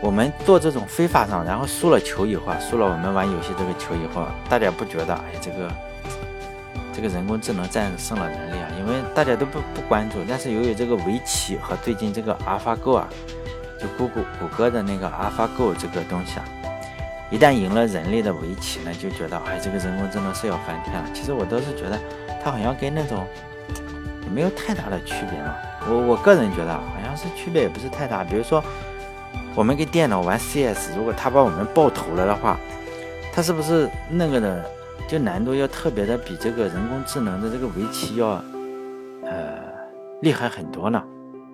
[0.00, 5.70] 我们做这种非法上，然后输了球以后，输了我们玩游戏这个球以后，大家不觉得哎这个
[6.90, 8.68] 这个人工智能战胜了人类啊？
[8.78, 10.16] 因为大家都不不关注。
[10.26, 13.08] 但是由于这个围棋和最近这个 AlphaGo 啊，
[13.78, 16.44] 就谷歌谷歌的那个 AlphaGo 这个东西啊，
[17.34, 21.04] 一旦赢了人类的围棋呢，就觉得哎这个人工智能是要翻天了。
[21.12, 21.98] 其实我都是觉得
[22.42, 23.26] 它好像跟那种
[24.32, 25.54] 没有太大的区别嘛。
[25.88, 28.22] 我我个人觉得好像是区别也不是太大。
[28.22, 28.62] 比如说。
[29.56, 32.58] 我们跟电脑玩 CS，如果它把我们爆头了的话，
[33.32, 34.64] 它是不是那个的
[35.06, 38.30] 就难度要特别的比这个人工智能的这个围棋要
[39.22, 39.54] 呃
[40.22, 41.00] 厉害很多呢？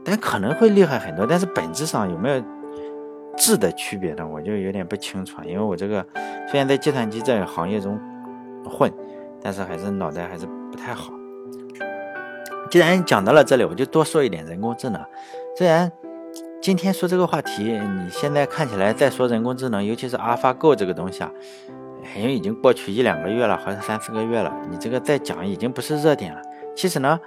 [0.03, 2.43] 但可能会厉害很多，但是本质上有没有
[3.37, 4.27] 质的区别呢？
[4.27, 6.05] 我就有点不清楚，因为我这个
[6.49, 7.99] 虽然在计算机这个行业中
[8.65, 8.93] 混，
[9.43, 11.13] 但是还是脑袋还是不太好。
[12.71, 15.05] 既然讲到了这里，我就多说一点人工智能，
[15.57, 15.91] 虽然。
[16.63, 21.31] 今天说这个话题，你现在看起来在说人工智能，尤其是 AlphaGo 这个东西啊，
[22.15, 24.55] 因为已经过去一两个月了，或者三四个月了。
[24.71, 26.43] 你这个再讲已经不是热点了。
[26.77, 27.19] 其实呢，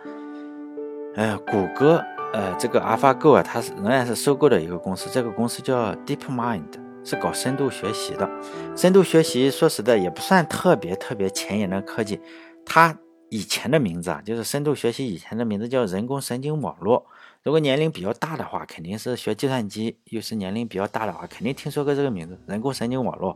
[1.16, 2.00] 呃，谷歌
[2.34, 6.64] 呃这个 AlphaGo 啊，它是仍然是收购的一个公司，这个公司叫 DeepMind，
[7.06, 8.30] 是搞深度学习的。
[8.76, 12.20] 深度学习说实在也不算特别特别前沿的科技，
[12.66, 12.98] 它
[13.30, 17.06] 以前的名字啊，就是深度学习以前的名字叫人工神经网络。
[17.44, 23.36] 如果年龄比较大的话，肯定是学计算机，又是年龄比较大的话，肯定听说过这个名字——人工神经网络。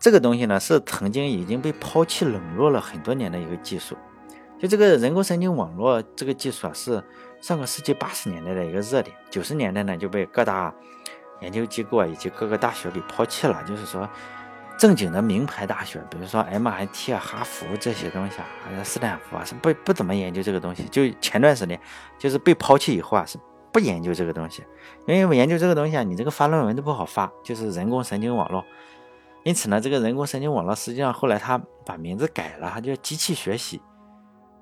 [0.00, 3.96] 这个东西呢，是曾经已经被抛弃、冷落了很多年的一个技术。
[4.58, 7.02] 就这个人工神经网络这个技术啊，是
[7.40, 10.74] 上个世纪八十年代的一个热点，九十年代呢就被各大
[11.40, 13.62] 研究机构啊以及各个大学给抛弃了。
[13.64, 14.08] 就是说。
[14.78, 20.84] 正经的名牌大学，比如说 MIT 啊、哈佛这些东西啊，还有斯坦福啊，是不不怎么研究这个东西。
[20.84, 21.80] 就前段时间，
[22.16, 23.36] 就是被抛弃以后啊，是
[23.72, 24.62] 不研究这个东西，
[25.08, 28.64] 因为我研究这个东西啊，你这个发论文都不好发，就是人工神经网络。
[29.42, 33.82] 因此呢，这个人工神经网络实际上后来他把名字改了，它叫机器学习。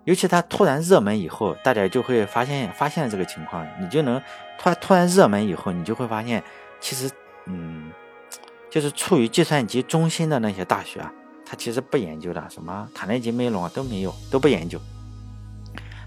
[0.07, 4.19] 尤其它突然热门以后，大家就会发现发现这个情况，你就能
[4.59, 6.43] 突然突然热门以后，你就会发现，
[6.81, 7.11] 其实
[7.45, 7.93] 嗯。
[8.69, 11.11] 就是处于计算机中心的那些大学啊，
[11.47, 14.79] 它其实不研究的，什么卡内基梅隆啊都没有，都不研究。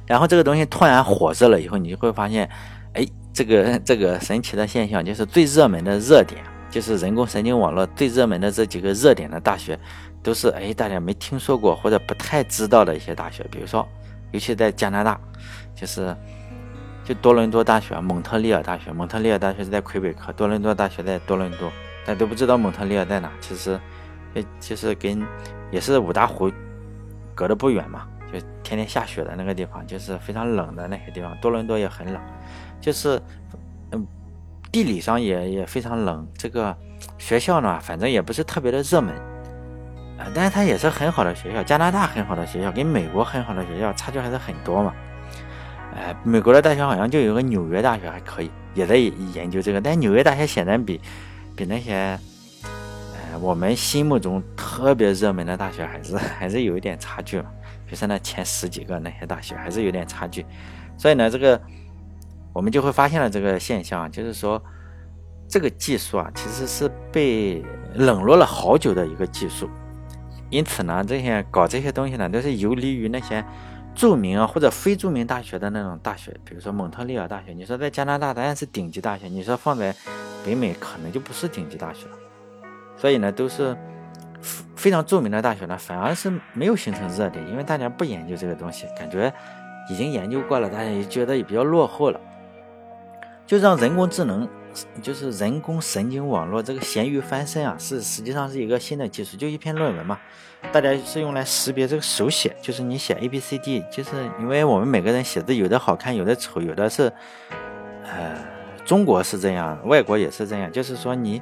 [0.06, 2.48] 然后这个东西突然火热了以后，你就会发现，
[2.94, 9.80] 哎，这个这个神奇的现象就是最热门的热点，就是人工神经网络最热门的这几个热点的大学，
[10.22, 13.44] 都是哎大家没听说过或者不太知道的一些大学。
[13.52, 13.88] 比如说，
[14.32, 15.20] 尤其在加拿大，
[15.76, 16.16] 就是
[17.04, 21.72] 就多伦多大学、蒙特利尔大学，蒙特利尔大学是在魁北克，多伦多大学在多伦多。
[22.06, 23.80] 但都不知道蒙特利尔在哪，其实，
[24.34, 25.26] 也其实跟
[25.70, 26.52] 也是五大湖
[27.36, 31.38] 隔得不远嘛，就天天下雪的那个地方，就是非常冷的那些地方。
[31.40, 32.22] 多伦多也很冷，
[32.82, 33.22] 就是
[33.92, 34.08] 嗯，
[34.72, 36.28] 地理上也也非常冷。
[36.36, 36.76] 这个
[37.18, 39.14] 学校呢，反正也不是特别的热门
[40.20, 44.94] 啊，但是它也是很好的学校，加拿大很好的学校，跟美国很好的学校差距还是很多嘛。
[45.96, 51.02] 哎，美国的大学好像就有个纽约大学还可以，也在研究这个，但纽约大学显然比。
[51.56, 52.18] 比那些，
[52.64, 57.48] 呃，我们心目中特别热门的大学还是还是有一点差距嘛。
[57.86, 60.46] 比如说那前十几个那些大学还是有点差距，
[60.98, 61.62] 所以呢，这个
[62.54, 64.64] 我们就会发现了这个现象，就是说
[65.50, 67.62] 这个技术啊，其实是被
[67.96, 69.70] 冷落了好久的一个技术。
[70.50, 73.44] 因此呢，这些搞这些东西呢，都是游离于那些
[73.94, 77.54] 著名或者非著名大学的那种大学，比如说蒙特利尔大学。
[77.54, 79.96] 你说在加拿大当然是顶级大学，你说放在。
[80.42, 82.14] 北美可能就不是顶级大学了，
[82.96, 83.76] 所以呢，都是
[84.74, 89.32] 非常著名的大学呢，反而是没有形成热点，因为大家不研究这个东西，感觉
[89.92, 92.22] 已经研究过了，大家也觉得也比较落后了，
[93.46, 94.48] 就让人工智能，
[95.02, 100.20] 就是人工神经网络这个咸鱼翻身啊，是实际上是一个新的技术，就一篇论文嘛，
[100.72, 107.12] 大家是用来识别这个手写，就是你写 A B C D，就是因为我们每个人写字有的好看，有的丑，有的是，
[108.04, 108.60] 呃。
[108.86, 111.40] 中国是这样，外国也是这样，就是说你，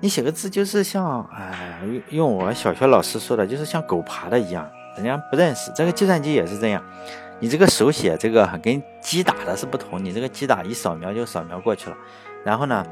[0.00, 1.80] 你写个字就是像，哎，
[2.10, 5.72] 用我小学老师说的，就是像狗爬的一样，人家不认识。
[5.74, 6.84] 这个计算机也是这样，
[7.40, 11.96] 你这个手写这个跟机打的是不同，你这个机打一扫描就扫描过去了，
[12.44, 12.86] 然后呢？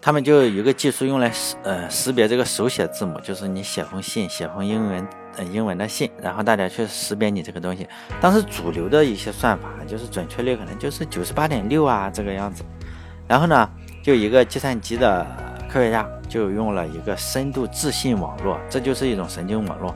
[0.00, 7.86] 他们就有一个技术用来识呃识别这个手写字母，就是你写封信，写封英文呃英文的信，然后大家去识别你这个东西。
[8.20, 12.64] 当时主流的一些算法就是准确率可能就是九十八点六啊这个样子。
[13.26, 13.68] 然后呢，
[14.02, 15.26] 就一个计算机的
[15.68, 19.94] 科学家就用了一个深度自信网络，这就是一种神经网络，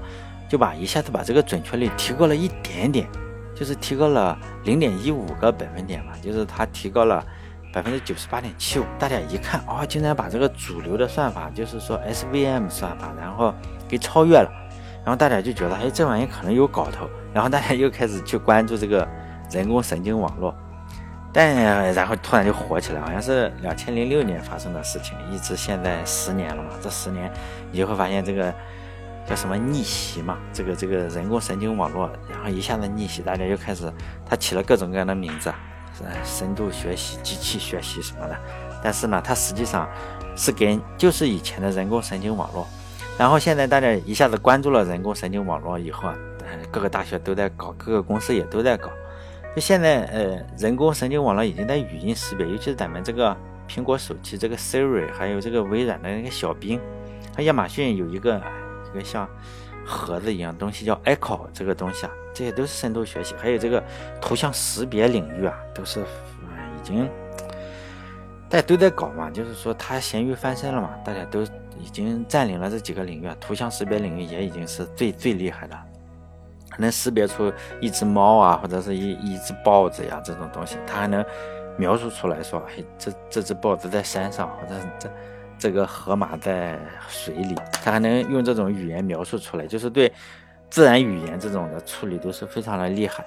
[0.48, 3.09] 就把一下子把这个准确率提高了一点点，
[3.55, 7.25] 就是提高了零点一五个百分点吧，就是它提高了。
[7.73, 8.85] 百分之九十八点七五。
[8.99, 13.55] 大家一看，哦，竟然把这个主流的算法，就是说 SVM 算法，然后
[13.89, 14.51] 给超越了。
[15.05, 17.09] 然后大家就觉得，哎，这玩意可能有搞头。
[17.33, 19.09] 然后大家又开始去关注这个
[19.51, 20.55] 人工神经网络，
[21.33, 26.71] 但然后突然就火起来，好像是两千零六年发生的事情，一直现在十年了嘛。
[26.81, 27.33] 这十年
[27.71, 28.53] 你就会发现这个。
[29.25, 30.37] 叫什么逆袭嘛？
[30.53, 33.91] 这个这个人工神经网络，然后一下子逆袭，大家就开始，
[34.27, 35.55] 他起了各种各样的名字，
[36.25, 38.37] 深度学习、机器学习什么的。
[38.83, 39.89] 但是呢，它实际上
[40.37, 42.67] 是跟就是以前的人工神经网络。
[43.19, 46.15] 然后现在大家一下子关注了人工神经网络以后啊，
[46.71, 48.91] 各个大学都在搞，各个公司也都在搞。
[49.55, 53.37] 就现在，呃，人工神经网络已经在语音识别，尤其是咱们这个
[53.69, 56.81] 苹果手机这个 Siri，还有这个微软的那个小冰，
[57.37, 58.41] 和亚马逊有一个。
[58.95, 59.27] 一个像
[59.85, 63.83] 盒子一样东西叫 Echo，这个东西啊，这些都是深度学习，还有这个
[64.21, 67.09] 图像识别领域啊，都是已经
[68.49, 71.42] 大家都在搞嘛，就是说它咸鱼翻身了嘛，大家都
[71.79, 75.77] 已经占领了这几个领域啊，图像识别领域也已经是最最厉害的，
[76.79, 81.25] 能识别出一只猫啊，或者是一一只豹子呀这种东西，它还能
[81.77, 85.11] 描述出来说，嘿，这这只豹子在山上，或者这。
[85.62, 90.12] 这个河马在水里，它还能用这种语言描述出来，就是对
[90.68, 93.25] 自然语言这种的处理都是非常的厉害。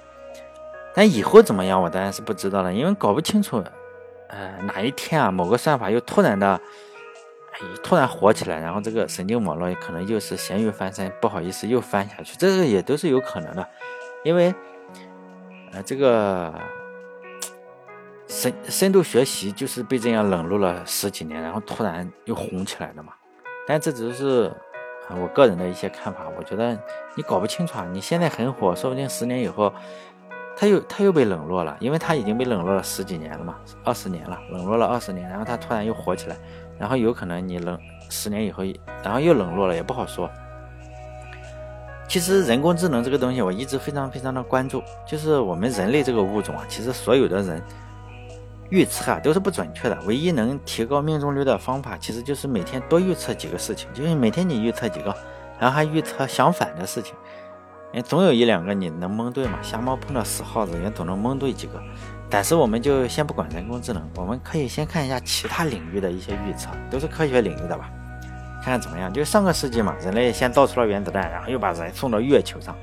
[0.94, 3.64] 但以后怎么样，我当然是不知道了，因为搞不清楚，
[4.28, 6.60] 呃，哪一天啊，某个算法又突然的，
[7.82, 13.66] 突然火起来，然后这个神经网络可能又是咸鱼翻身，不好意思又翻下去，这个也都是有可能的，
[14.26, 14.54] 因为，
[15.72, 16.54] 呃，这个。
[18.28, 23.14] 深深度学习就是被这样冷落了十几年，然后突然又红起来的嘛。
[23.68, 24.52] 但这只是
[25.10, 26.28] 我个人的一些看法。
[26.38, 26.72] 我觉得
[27.16, 29.72] 你搞不清楚啊，你现在很火，说不定十年以后，
[30.58, 36.36] 他又他又被冷落了，因为他已经被冷落了十几年了嘛，二十年了，冷落了二十年，然后他突然又火起来，
[36.80, 38.64] 然后有可能你冷十年以后，
[39.04, 40.28] 然后又冷落了，也不好说。
[42.08, 47.62] 其实人工智能这个东西，我一直非常非常的关注，就是我们人类这个物种啊，其实所有的人。
[48.70, 55.16] 预测啊都是不准确的，唯一能提高命中率的方法，其实就是每天多预测几个事情，就是每天你预测几个，
[55.60, 57.14] 然后还预测相反的事情，
[57.94, 59.60] 也总有一两个你能蒙对嘛。
[59.62, 61.82] 瞎猫碰到死耗子，也总能蒙对几个。
[62.28, 67.90] 但是我们就先不管人工智能，我们可以先看一下其他领域的一些预测，都是科学领域的吧，
[68.64, 69.14] 看看怎么样。
[69.14, 72.76] 就上个世纪嘛，人类先造出了原子弹，然后又把人送到月球上。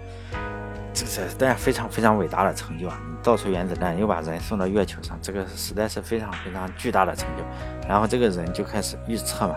[0.95, 3.01] 这是当然非常非常伟大的成就啊！
[3.09, 7.89] 你造出原子弹，又把人送到月球上，这个实在是非常非常巨大的成就。
[7.89, 9.55] 然后这个人就开始预测嘛，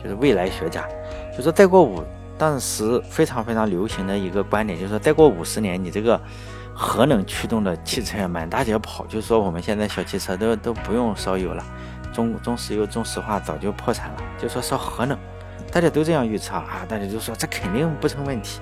[0.00, 0.86] 就是未来学家，
[1.36, 2.04] 就说再过五，
[2.38, 6.20] 当时非常非常流行的一个观点，就是说再过五十年，你这个
[6.72, 11.64] 核能驱动的汽车满大街跑，就是说我们现在小汽车都都不用烧油了，
[12.12, 15.18] 中中石油、中石化早就破产了，就说烧核能，
[15.72, 18.60] 大家都这样预测啊，大家就说这肯定不成问题。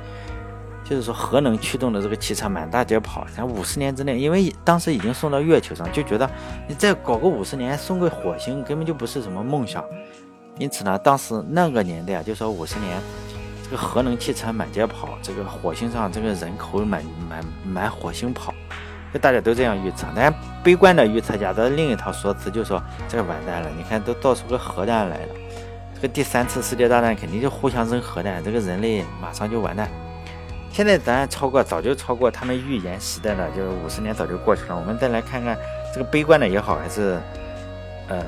[0.89, 6.31] 就是说，核能驱动的这个汽车满大街跑，咱五十年之内，因为当时已经送到月球上，就觉得
[6.69, 9.85] 你再搞个五十年送个火星根本就不是什么梦想。
[10.59, 13.01] 因此呢，当时那个年代啊，就说五十年，
[13.65, 18.55] 这个核能汽车满街跑，这个火星上这个人口满满满火星跑，
[19.13, 20.07] 就大家都这样预测。
[20.15, 25.35] 但悲观的预测家的另一套说辞就说这个完蛋了，你看都造出个核弹来了，
[25.97, 29.91] 这个第三次世界大战肯定就互相扔核弹，这个人类马上就完蛋。
[30.71, 34.77] 现在咱超过早就超过他们预言时代了，就是五十年早就过去了。
[34.77, 35.57] 我们再来看看
[35.95, 37.19] 这个悲观的也好，还是
[38.09, 38.23] 呃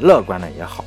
[0.00, 0.84] 乐观的也好，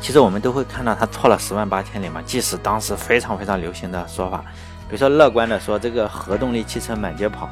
[0.00, 2.22] 其实我们都会看到他错了十万八千里嘛。
[2.24, 4.42] 即使当时非常非常流行的说法，
[4.88, 7.46] 比如说乐观的说这个核动力汽车满街跑，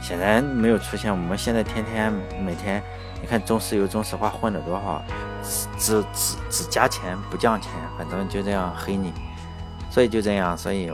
[0.00, 1.12] 显然没有出现。
[1.12, 2.10] 我们现在天天
[2.42, 2.82] 每天
[3.20, 5.04] 你看中石油、中石化混了多少，
[5.76, 9.12] 只只只加钱不降钱，反正就这样黑你。
[9.90, 10.90] 所以就这样，所以。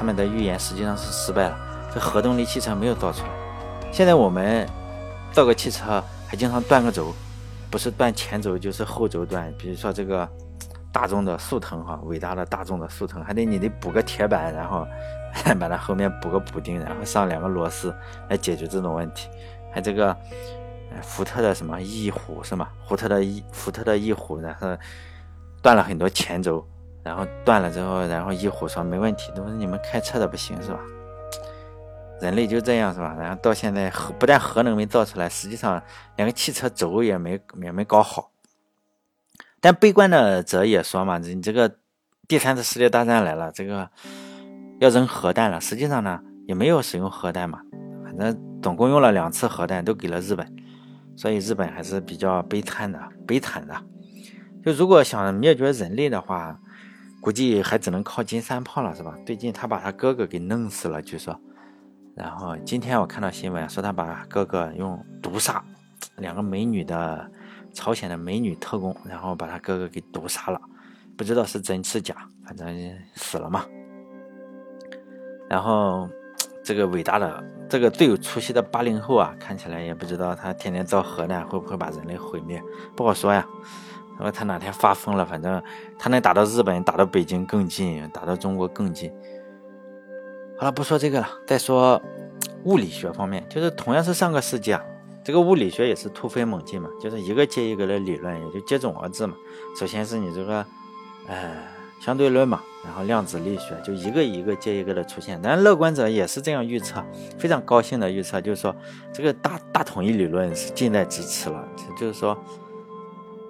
[0.00, 1.58] 他们的预言实际上是失败了，
[1.92, 3.28] 这核动力汽车没有造出来。
[3.92, 4.66] 现在我们
[5.30, 7.12] 造个汽车还经常断个轴，
[7.70, 9.52] 不是断前轴就是后轴断。
[9.58, 10.26] 比如说这个
[10.90, 14.86] 大众的速腾哈，伟大的大众的速腾，还得你得补个铁板，然后
[15.60, 17.94] 把它后面补个补丁，然后上两个螺丝
[18.30, 19.28] 来解决这种问题。
[19.70, 20.16] 还这个
[21.02, 22.68] 福特的什么翼虎是吗？
[22.88, 24.74] 福特的翼福特的翼虎，然后
[25.60, 26.66] 断了很多前轴。
[27.02, 30.80] 然后断了之后，然后一虎说没问题，都是你们开车的不行是吧？
[32.20, 33.16] 人类就这样是吧？
[33.18, 35.82] 然后到现在核不但核能没造出来，实际上
[36.16, 38.30] 连个汽车轴也没也没搞好。
[39.60, 41.76] 但悲观的者也说嘛，你这个
[42.28, 43.88] 第三次世界大战来了，这个
[44.80, 45.60] 要扔核弹了。
[45.60, 47.60] 实际上呢，也没有使用核弹嘛，
[48.04, 50.46] 反正总共用了两次核弹，都给了日本。
[51.16, 53.74] 所以日本还是比较悲惨的，悲惨的。
[54.64, 56.58] 就如果想灭绝人类的话，
[57.20, 59.14] 估计还只能靠金三胖了，是吧？
[59.26, 61.38] 最近他把他哥哥给弄死了，据说。
[62.14, 65.62] 然后今天我看到新闻说他把哥哥用毒杀，
[66.16, 67.30] 两个美女的
[67.72, 70.60] 朝鲜的美女特工，然后把他哥哥给毒杀了，
[71.16, 72.66] 不知道是真是假，反正
[73.14, 73.64] 死了嘛。
[75.48, 76.08] 然后
[76.64, 82.62] 这个伟大的、这个最有出息的八零后啊，看起来也不知道他天天造核弹会不会把人类毁灭，
[82.96, 83.46] 不好说呀。
[84.22, 85.62] 说他哪天发疯了，反正
[85.98, 89.12] 他能打到日本，打到北京更近，打到中国更近。
[90.58, 92.00] 好了，不说这个了，再说
[92.64, 94.84] 物理学方面，就是同样是上个世纪啊，
[95.24, 99.34] 这个物理学也是突飞猛进嘛，就是一个接一个的理论也就接踵而至嘛。
[99.78, 100.66] 首先是你这个，
[101.26, 101.56] 呃，
[102.00, 105.40] 相对论嘛，然后量子力学就一个一个接一个的出现。
[105.42, 107.02] 但乐观者也是这样预测，
[107.38, 108.76] 非常高兴的预测，就是说
[109.14, 111.66] 这个大大统一理论是近在咫尺了，
[111.96, 112.36] 就是说。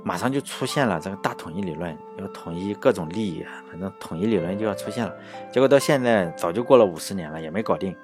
[0.03, 5.15] 马上就出现了这个大统一理论，要统一各种利益，反正统一理论就要出现了。
[5.53, 7.95] 结果到现在早就过了五十年了，也没搞定。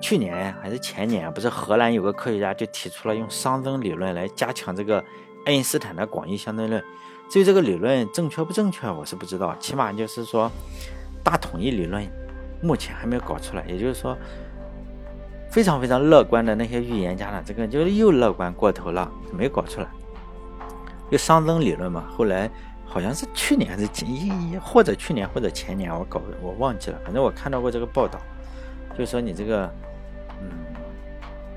[0.00, 5.04] 去年还是前年，不是荷兰有个科学家就提出了用熵增理论来加强这个
[5.44, 6.82] 爱因斯坦的广义相对论。
[7.28, 9.54] 至于这个理论正确不正确，我是不知道。
[9.60, 10.50] 起码就是说，
[11.22, 12.04] 大统一理论
[12.60, 13.64] 目前还没有搞出来。
[13.68, 14.16] 也就是说，
[15.50, 19.86] 非常非常乐观的那些预言家呢，这个就是又乐观过头了，没搞出来。
[21.10, 22.48] 就熵增理论嘛，后来
[22.86, 28.18] 好像是去年还是今一或者去年或者前年，我搞我忘记了，反正我看到过这个报道，
[28.96, 29.68] 就说你这个
[30.40, 30.48] 嗯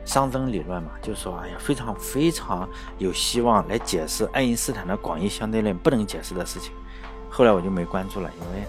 [0.05, 6.71] 熵增理论嘛，就说哎呀非常非常有希望来解释爱因斯坦的广义相对论不能解释的事情。
[7.29, 8.67] 后来我就没关注了，因为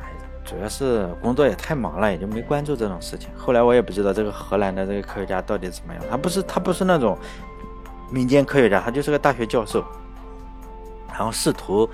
[0.00, 0.10] 哎
[0.44, 3.28] 主要是工作也太忙了，也就没关注这种事情。
[3.36, 7.18] 后来我也不知道这个荷兰的这个科学家到底怎么样，他不是他不是那种。
[8.10, 9.84] 民间科学家，他就是个大学教授，
[11.08, 11.88] 然后试图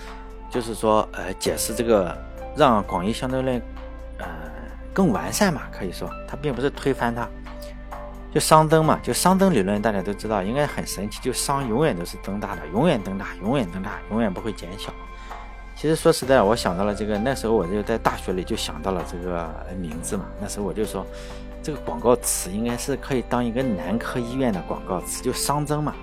[0.50, 2.16] 就是说，呃，解释这个
[2.56, 3.62] 让广义相对论，
[4.18, 4.26] 呃，
[4.92, 7.28] 更完善嘛，可以说，他并不是推翻它，
[8.34, 14.92] 就熵增嘛，就熵增理论，大家都知道，应该很神奇，就熵永远都是增大的，永远增大，永远增大，永远不会减小。
[15.76, 19.48] 其实说实在，我想到了这个，那时候我就在大学里就想到了这个
[19.78, 21.06] 名字嘛，那时候我就说，
[21.62, 25.94] 这个广告词应该是可以当一个男科医院的广告词，就熵增嘛。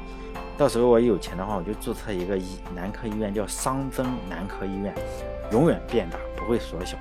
[0.57, 4.93] 到时候我有钱的话，我就注册一个医男科医院，叫熵增男科医院，
[5.51, 6.97] 永远变大，不会缩小。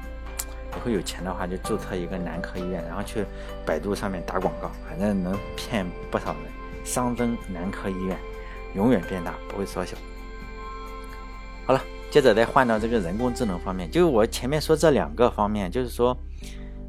[0.76, 3.24] 以后有钱的话，就注册一个男科医院，然后去
[3.64, 6.52] 百度上面打广告，反正能骗不少人。
[6.84, 8.16] 熵增男科医院，
[8.74, 9.96] 永远变大，不会缩小。
[11.66, 11.80] 好了，
[12.10, 16.16] 接着再换到这个人工智能方面，就我前面说这两个方面，就是说，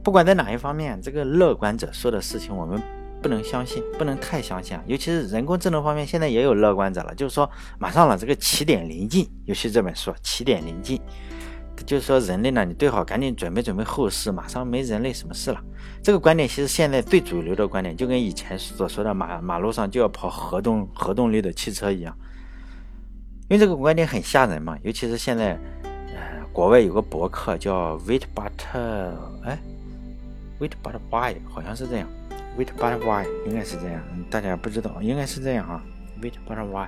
[0.08, 2.82] 不管在哪一方面，这个乐观者说的事情，我们。
[3.22, 4.82] 不能相信，不能太相信啊！
[4.86, 9.28] 尤其是人工智能方面，现在也有乐观者了，就是说马上了，这个起点临近。
[9.44, 11.02] 尤其这本书，起点临近，
[11.86, 15.60] 就是说人类呢，你最好赶紧准备准备后事，马上没人类什么事了。
[16.02, 22.16] 这个观点其实现在最主流的观点，就跟以前所说的马马路上就要跑核动核动力的汽车一样。
[23.50, 28.52] 因为这个观点很吓人嘛，尤其是现在，呃，国外有个博客叫 Wait But，
[29.44, 29.58] 哎
[30.60, 32.08] ，Wait But Why，好像是这样。
[32.58, 34.02] Wait but why 应该是这样，
[34.32, 35.80] 大家不知道，应该是这样啊。
[36.20, 36.88] Wait but why，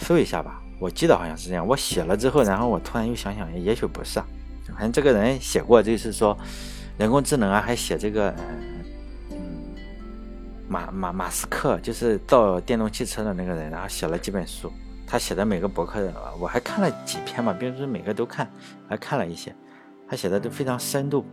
[0.00, 1.64] 搜一下吧，我记得好像是这样。
[1.64, 4.26] 我写了之后，然后我突然又想想，也许不是啊。
[4.66, 6.36] 反正这个人写过，就是说
[6.98, 8.34] 人工智能啊，还写这个，
[10.68, 14.72] 马马马斯克就是造电动汽车的那个人，然后写了几本书。
[15.06, 18.50] 他写的每个博客，我还看了几篇嘛，并不是每个都看，
[18.88, 19.54] 还看了一些，
[20.08, 21.24] 他写的都非常深度。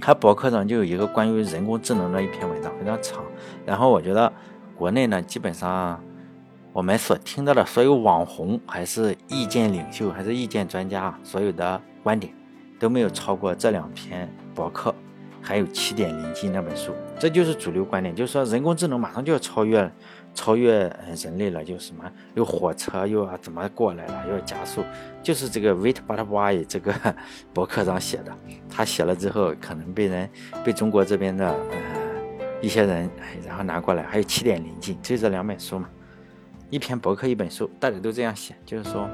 [0.00, 3.22] 他博客上就有一个关于人工智能的一篇文章，非常长。
[3.66, 4.32] 然后我觉得
[4.76, 6.02] 国内呢，基本上
[6.72, 12.32] 我们所听到的所有网红，还是意见领袖，还是意见专家，所有的观点
[12.78, 14.94] 都没有超过这两篇博客，
[15.42, 16.92] 还有《起点临近》那本书。
[17.18, 19.90] 这就是主流观点，就是说人工智能马上就要超越。
[20.34, 20.90] 超越
[21.22, 22.04] 人类了，就什么
[22.34, 24.82] 又火车又要怎么过来了，要加速，
[25.22, 26.94] 就是这个 Wait But Why 这个
[27.52, 28.32] 博客上写的，
[28.70, 30.30] 他写了之后可能被人
[30.64, 33.10] 被中国这边的呃一些人
[33.46, 35.88] 然后拿过来，还有起点临近，就这两本书嘛，
[36.70, 39.08] 一篇博客一本书，大家都这样写，就是说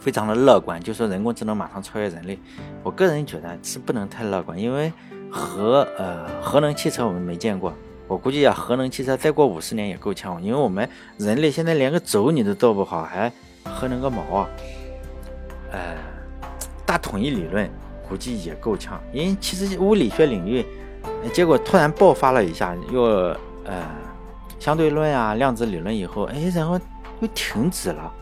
[0.00, 2.38] 非常的乐观，就说人工智能马上超越人类，
[2.82, 4.92] 我个人觉得是不能太乐观，因为
[5.30, 7.72] 核呃核能汽车我们没见过。
[8.06, 13.32] 我估计啊，核能汽车再过五十年也够呛，因为我们人类现在连个轴你都造不好，还
[13.64, 14.48] 核能个毛啊！
[15.72, 15.96] 呃，
[16.84, 17.68] 大统一理论
[18.08, 20.64] 估计也够呛，因为其实物理学领域，
[21.32, 23.02] 结果突然爆发了一下，又
[23.64, 23.82] 呃，
[24.58, 26.78] 相对论啊、量子理论以后，哎，然后
[27.20, 28.12] 又停止了。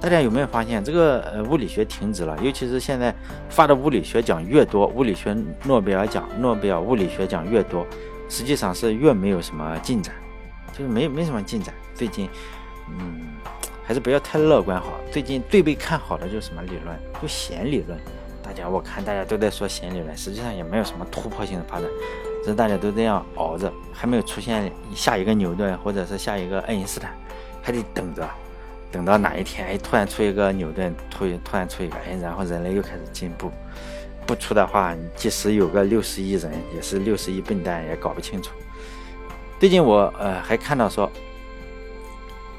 [0.00, 2.36] 大家有没有发现，这个呃物理学停止了？
[2.42, 3.14] 尤其是现在
[3.48, 7.86] 发的物理学奖越多，物理学诺贝尔奖、诺贝尔物理学奖越多，
[8.32, 10.14] 实际上是越没有什么进展，
[10.72, 11.74] 就是没没什么进展。
[11.94, 12.30] 最近，
[12.88, 13.20] 嗯，
[13.84, 14.94] 还是不要太乐观好。
[15.12, 16.98] 最近最被看好的就是什么理论？
[17.20, 18.00] 就弦理论。
[18.42, 21.86] 大家我看大家都在说弦理论，实际上也没有什么突破性的发展，
[22.42, 27.14] 只是大家都这样熬着，还没有出现下一个牛顿或者是下一个爱因斯坦，
[27.60, 28.26] 还得等着。
[28.90, 33.52] 等到哪一天，哎，突然出一个牛顿，突突然出一个，哎，然后人类又开始进步。
[34.32, 38.50] 不出的话，即使有个六十亿人，也是六十亿笨蛋，也搞不清楚。
[39.60, 41.10] 最近我呃还看到说，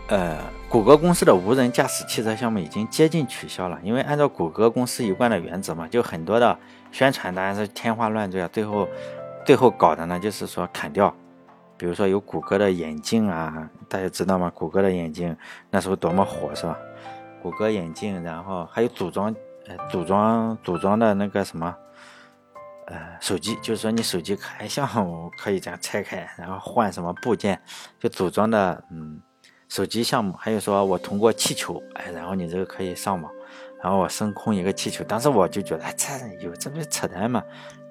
[0.05, 0.37] 呃，
[0.69, 6.55] 谷歌公司的无人驾驶汽车项目已经接近取消了，因为按照谷歌公司一贯的原则嘛，就很多的
[6.91, 8.87] 宣传当然是天花乱坠啊，最后
[9.43, 11.11] 最后搞的呢就是说砍掉。
[11.75, 14.51] 比如说有谷歌的眼镜啊，大家知道吗？
[14.53, 15.35] 谷歌的眼镜
[15.71, 16.77] 那时候多么火，是吧？
[17.41, 19.35] 谷歌眼镜，然后还有组装，
[19.89, 21.75] 组装组装的那个什么，
[22.87, 27.61] 呃，手机，就是说你手机开项目可以这样拆开，然后换什么部件，
[27.99, 29.19] 就组装的，嗯，
[29.69, 30.33] 手机项目。
[30.33, 33.31] 还有说我通过气球，哎，然后你这个可以上网，
[33.81, 35.03] 然后我升空一个气球。
[35.03, 36.07] 当时我就觉得，这
[36.41, 37.41] 有这不是扯淡吗？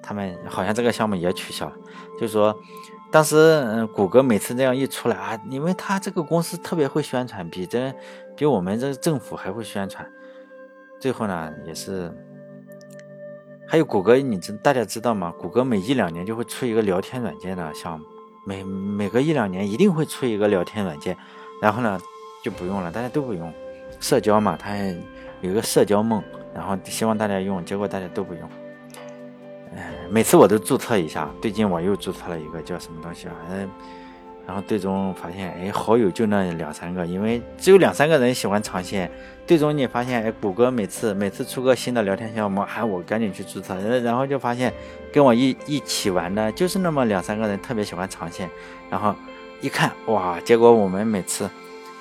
[0.01, 1.75] 他们好像这个项目也取消了，
[2.19, 2.55] 就是说。
[3.11, 7.93] 当时，嗯，谷歌每次这样一出来啊，因为他这个公司特别会宣传，比这
[8.35, 10.03] 比我们这政府还会宣传。
[11.03, 12.09] 最后呢，也是
[13.67, 15.33] 还有谷歌，你知大家知道吗？
[15.37, 18.05] 谷歌每一两年就会出一个聊天软件的项目，
[18.45, 21.17] 每每隔一两年一定会出一个聊天软件，
[21.61, 21.99] 然后呢
[22.41, 23.53] 就不用了，大家都不用，
[23.99, 24.77] 社交嘛，它
[25.41, 26.23] 有一个社交梦，
[26.55, 28.49] 然后希望大家用，结果大家都不用。
[30.09, 33.35] 每次我都注册一下，最近我又注册了一个叫什么东西啊？
[34.45, 39.09] 然后最终发现，哎，好友就那两三个，因为只有两三个人喜欢长线。
[39.45, 44.71] 最终你发现，哎，谷歌每次每次出个新的聊天项目，喊我赶紧去注册，然后就发现
[45.11, 48.49] 跟我一一起玩的就是那么两三个人，特别喜欢长线。
[48.89, 49.13] 然后
[49.59, 51.49] 一看，哇，结果我们每次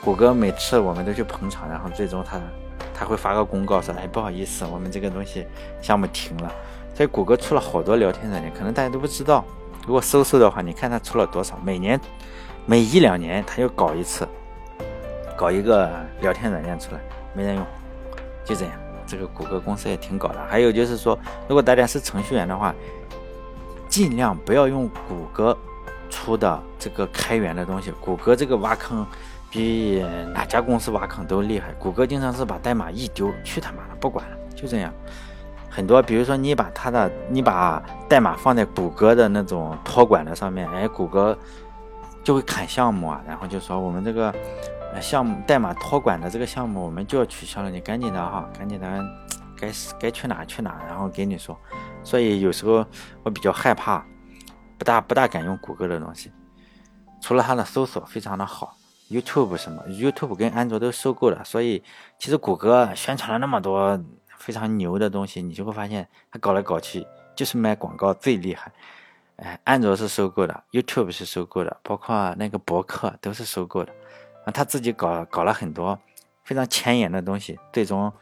[0.05, 2.41] 谷歌每次我们都去捧场，然后最终他
[2.95, 5.45] 他会发个公告说，哎，不好意思，我们这个东西
[5.81, 6.53] 项目停了。
[6.95, 9.45] 所以谷歌出了好多聊天软件，可能大家都不知道。
[9.85, 11.59] 如果搜搜的话，你看它出了多少？
[11.65, 12.01] 每年
[12.65, 14.27] 每一两年，他又搞一次，
[15.37, 15.91] 搞一个
[16.21, 17.01] 聊天软件出来，
[17.35, 17.67] 没人用，
[18.45, 18.75] 就这样。
[19.05, 20.41] 这个谷歌公司也挺搞的。
[20.49, 22.75] 还有就是说，如果大家是程序员的话，
[23.89, 25.57] 尽量不要用谷歌
[26.09, 27.91] 出的这个开源的东西。
[28.01, 29.05] 谷歌这个挖坑
[29.51, 30.03] 比
[30.33, 31.73] 哪家公司挖坑都厉害。
[31.75, 34.91] 谷歌经常是把代码一丢，去他妈的，不管了，就这样。
[35.69, 41.37] 很多，比如说你把它的，你把代码放在谷歌的那种托管的上面，哎，谷歌
[42.23, 44.35] 就会砍项目啊，然后就说我们这个
[45.01, 49.05] 项目代码托管的这个项目我们就要取消了，你赶紧的哈，赶紧的，
[49.57, 51.59] 该该去哪去哪，然后给你说。
[52.05, 52.85] 所以有时候
[53.23, 54.05] 我比较害怕，
[54.79, 56.33] 不大不大敢用谷歌的东西，
[57.21, 58.77] 除了它的搜索非常的好
[59.11, 61.83] ，YouTube 什么，YouTube 跟安卓都收购了，所以
[62.19, 64.03] 其实谷歌宣传了那么多。
[64.39, 67.07] 非常牛的东西，你就会发现它搞来搞去
[67.37, 68.73] 就是卖广告最厉害。
[69.43, 73.93] 哎，安卓是收购的，YouTube 是收购的，包括那个博客都是收购的。
[74.45, 75.99] 啊，他自己搞搞了很多
[76.45, 78.13] 非常前沿的东西，最终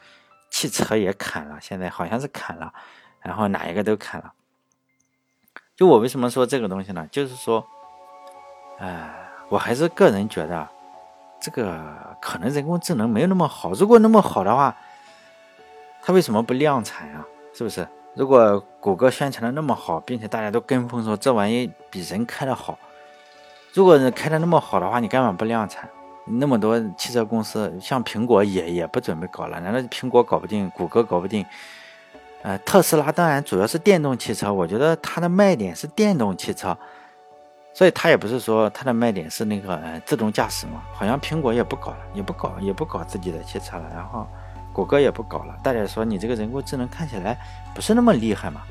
[0.48, 2.72] 汽车也砍了，现在好像是砍了，
[3.20, 4.32] 然后哪一个都砍了。
[5.76, 7.06] 就我为什么说这个东西呢？
[7.12, 7.66] 就是说，
[8.78, 9.10] 哎，
[9.50, 10.68] 我还是个人觉得，
[11.38, 13.72] 这个可能人工智能没有那么好。
[13.72, 14.74] 如果那么好的话，
[16.02, 17.26] 它为什么不量产啊？
[17.52, 17.86] 是不是？
[18.14, 22.76] 如果谷歌宣传的那么好，并且大家都跟风说这玩意比人开的好，
[23.72, 25.88] 如果人开的那么好的话，你干嘛不量产？
[26.26, 29.60] 那么多汽车公司，像苹果也也不准备搞了。
[29.60, 31.46] 难道苹果搞不定，谷歌搞不定？
[32.42, 36.76] 呃，特斯拉当然主要是电动汽车，我觉得它的卖点是电动汽车，
[37.72, 40.82] 所以它也不是说它的卖点是那个呃自动驾驶嘛。
[40.92, 44.26] 好像苹果也不搞了，也不搞，也不搞自己的汽车了，然后。
[44.72, 47.36] 谷歌也不搞了，大家说你这个人工智能看起来
[47.74, 48.62] 不是那么厉害嘛？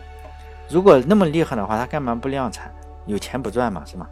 [0.69, 2.71] 如果那么厉害的话，他干嘛不量产？
[3.05, 4.07] 有钱不赚嘛，是吗？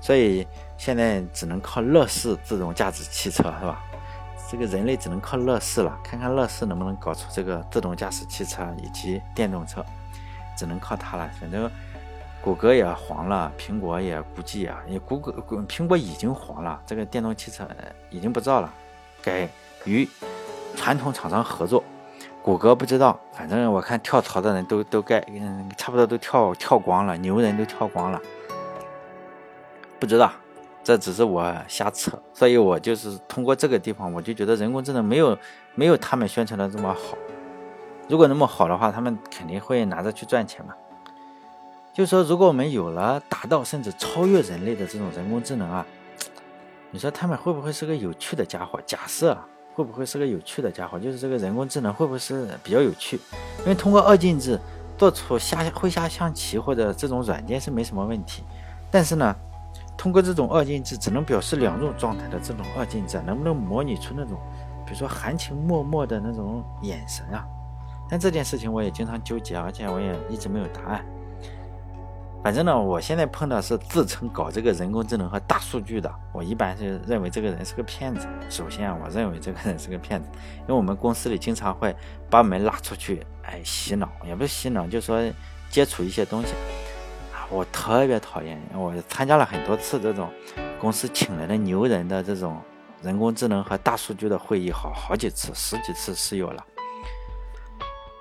[0.00, 3.80] 所以现在只能靠乐视自动驾驶汽车，是吧？
[4.50, 9.84] 这个人类只能靠乐视了，看看乐视能不能搞出这个自动驾驶汽车以及电动车，
[10.56, 11.30] 只能靠它了。
[11.38, 11.70] 反正
[12.40, 15.32] 谷歌也黄了，苹果也估计啊，也谷歌、
[15.68, 17.68] 苹果已经黄了，这个电动汽车
[18.10, 18.72] 已经不造了，
[19.22, 19.48] 改
[19.84, 20.08] 于。
[20.76, 21.82] 传统厂商合作，
[22.42, 28.20] 谷歌不知道，反正我看跳槽的人都都该，嗯，差不多都跳跳光了，牛人都跳光了，
[29.98, 30.32] 不知道，
[30.82, 30.96] 这。
[30.96, 35.36] 只是我瞎扯，所以我就是通过这个地方，我就觉得人工智能没有
[35.74, 37.16] 没有他们宣传的这么好。
[38.08, 40.74] 如果那么好的话，他们肯定会拿着去赚钱嘛。
[41.92, 45.84] 就说如果我们有了达到甚至超越人类的这种人工智能啊，
[46.90, 48.80] 你说他们会不会是个有趣的家伙？
[48.86, 49.36] 假设
[49.74, 50.98] 会不会是个有趣的家伙？
[50.98, 53.20] 就是这个人工智能会不会是比较有趣？
[53.60, 54.58] 因为通过二进制。
[54.98, 58.42] 做出下会下象棋或者这种软件是没什么问题，
[58.90, 59.34] 但是呢，
[59.96, 64.36] 通过这种二进制只能表示两种状态的这种二进制，能不能模拟出那种，
[64.84, 67.46] 比如说含情脉脉的那种眼神啊？
[68.10, 71.02] 但这件事情我也经常纠结，而且我也一直没有答案。
[72.42, 78.26] 反正呢，我现在碰到是自称搞这个人工智能和大数据的，我一般是认为这个人是个骗子。
[78.48, 80.28] 首先啊，我认为这个人是个骗子，
[80.60, 81.94] 因为我们公司里经常会
[82.30, 85.20] 把我们拉出去，哎，洗脑，也不是洗脑，就说
[85.68, 86.54] 接触一些东西
[87.34, 87.44] 啊。
[87.50, 90.32] 我特别讨厌，我参加了很多次这种
[90.80, 92.58] 公司请来的牛人的这种
[93.02, 96.64] 人工智能和大数据的会议，好好几次，十几次是有了。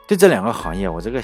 [0.06, 1.24] 对这两个行业，我这个。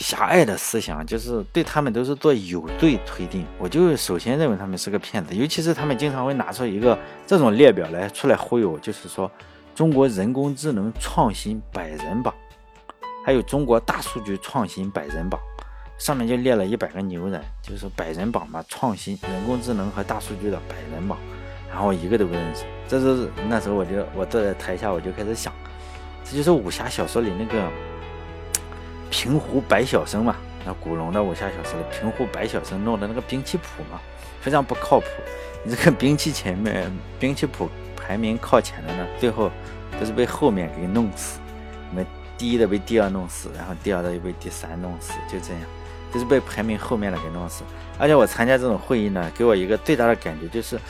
[0.00, 9.30] 狭隘的思想就是对他们都是做有罪推定，我就首先认为他们是个骗子，尤其是他们经常会拿出一个这种列表来出来忽悠，就是说
[9.74, 12.34] 中国人工智能创新百人榜，
[13.26, 15.38] 还有中国大数据创新百人榜，
[15.98, 21.18] 上面就列了一百个牛人，就是百人榜嘛，创新人工智能和大数据的百人榜，
[21.68, 25.52] 然后我一个都不认识，这是那时候我就我坐在台下我就开始想，
[26.24, 27.70] 这就是武侠小说里那个。
[29.10, 34.00] 平湖白晓生嘛，那古龙的武侠小说，平湖白晓生弄的那个兵器谱嘛，
[34.40, 35.06] 非常不靠谱。
[35.64, 39.50] 你这个兵器前面兵器谱排名靠前的呢，最后
[39.98, 41.38] 都是被后面给弄死。
[41.90, 42.06] 你们
[42.38, 45.62] 第一的被第二弄死，然后第二的又被第三弄死，就这样，
[46.12, 47.62] 都是被排名后面的给弄死。
[47.98, 50.80] 而且我参加这种会议呢，给我一个最大的感觉就是，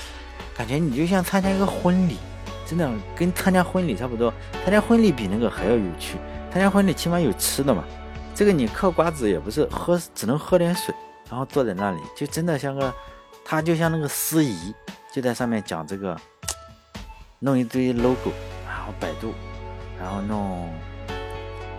[0.57, 2.19] 感觉你就像参加一个婚礼，
[2.67, 4.33] 真的跟参加婚礼差不多。
[4.63, 6.17] 参加婚礼比那个还要有趣，
[6.53, 7.83] 参加婚礼起码有吃的嘛。
[8.41, 10.95] 这个你嗑瓜子也不是喝，只能喝点水，
[11.29, 12.91] 然后坐在那里，就真的像个，
[13.45, 14.75] 他就像那个司仪，
[15.13, 16.19] 就在上面讲这个，
[17.41, 18.33] 弄一堆 logo，
[18.67, 19.35] 然后百度，
[19.99, 20.73] 然后弄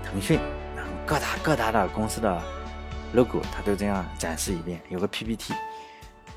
[0.03, 0.39] 腾讯，
[0.75, 2.39] 然后各大各大的公司的
[3.13, 5.55] logo，他都这样展示一遍，有个 PPT，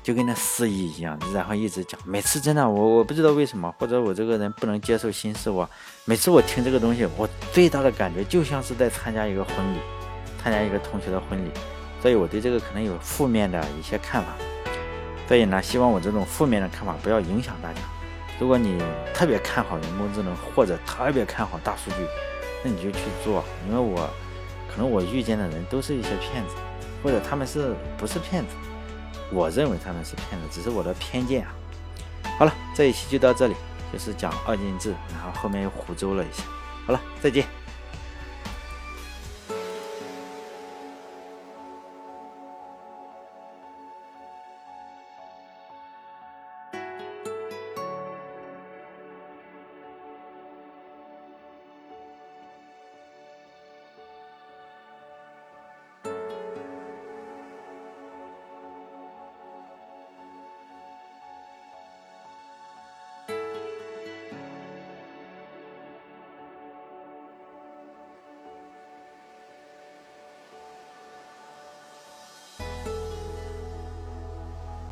[0.01, 5.67] 就跟那司仪一样，然后一直讲，每次真的我我不知道为什么，或者我这个人不能接受新事物，
[6.05, 9.77] 每次我听这个东西，我最大的感觉就像是在参加一个婚礼。
[10.45, 11.49] 参加一个同学的婚礼，
[11.99, 14.33] 所以我对这个可能有负面的一些看法。
[15.27, 17.79] 所以呢，希望我这种负面的看法不要影响大家。
[18.39, 18.79] 如果你
[19.11, 22.05] 特别看好人工智能，或者特别看好大数据，
[22.63, 23.43] 那你就去做。
[23.67, 24.07] 因为我
[24.71, 26.53] 可能我遇见的人都是一些骗子，
[27.01, 28.49] 或者他们是不是骗子？
[29.31, 31.55] 我认为他们是骗子，只是我的偏见啊。
[32.37, 33.55] 好了，这一期就到这里，
[33.91, 36.43] 就是讲二进制，然后后面又胡诌了一下。
[36.85, 37.64] 好了，再见。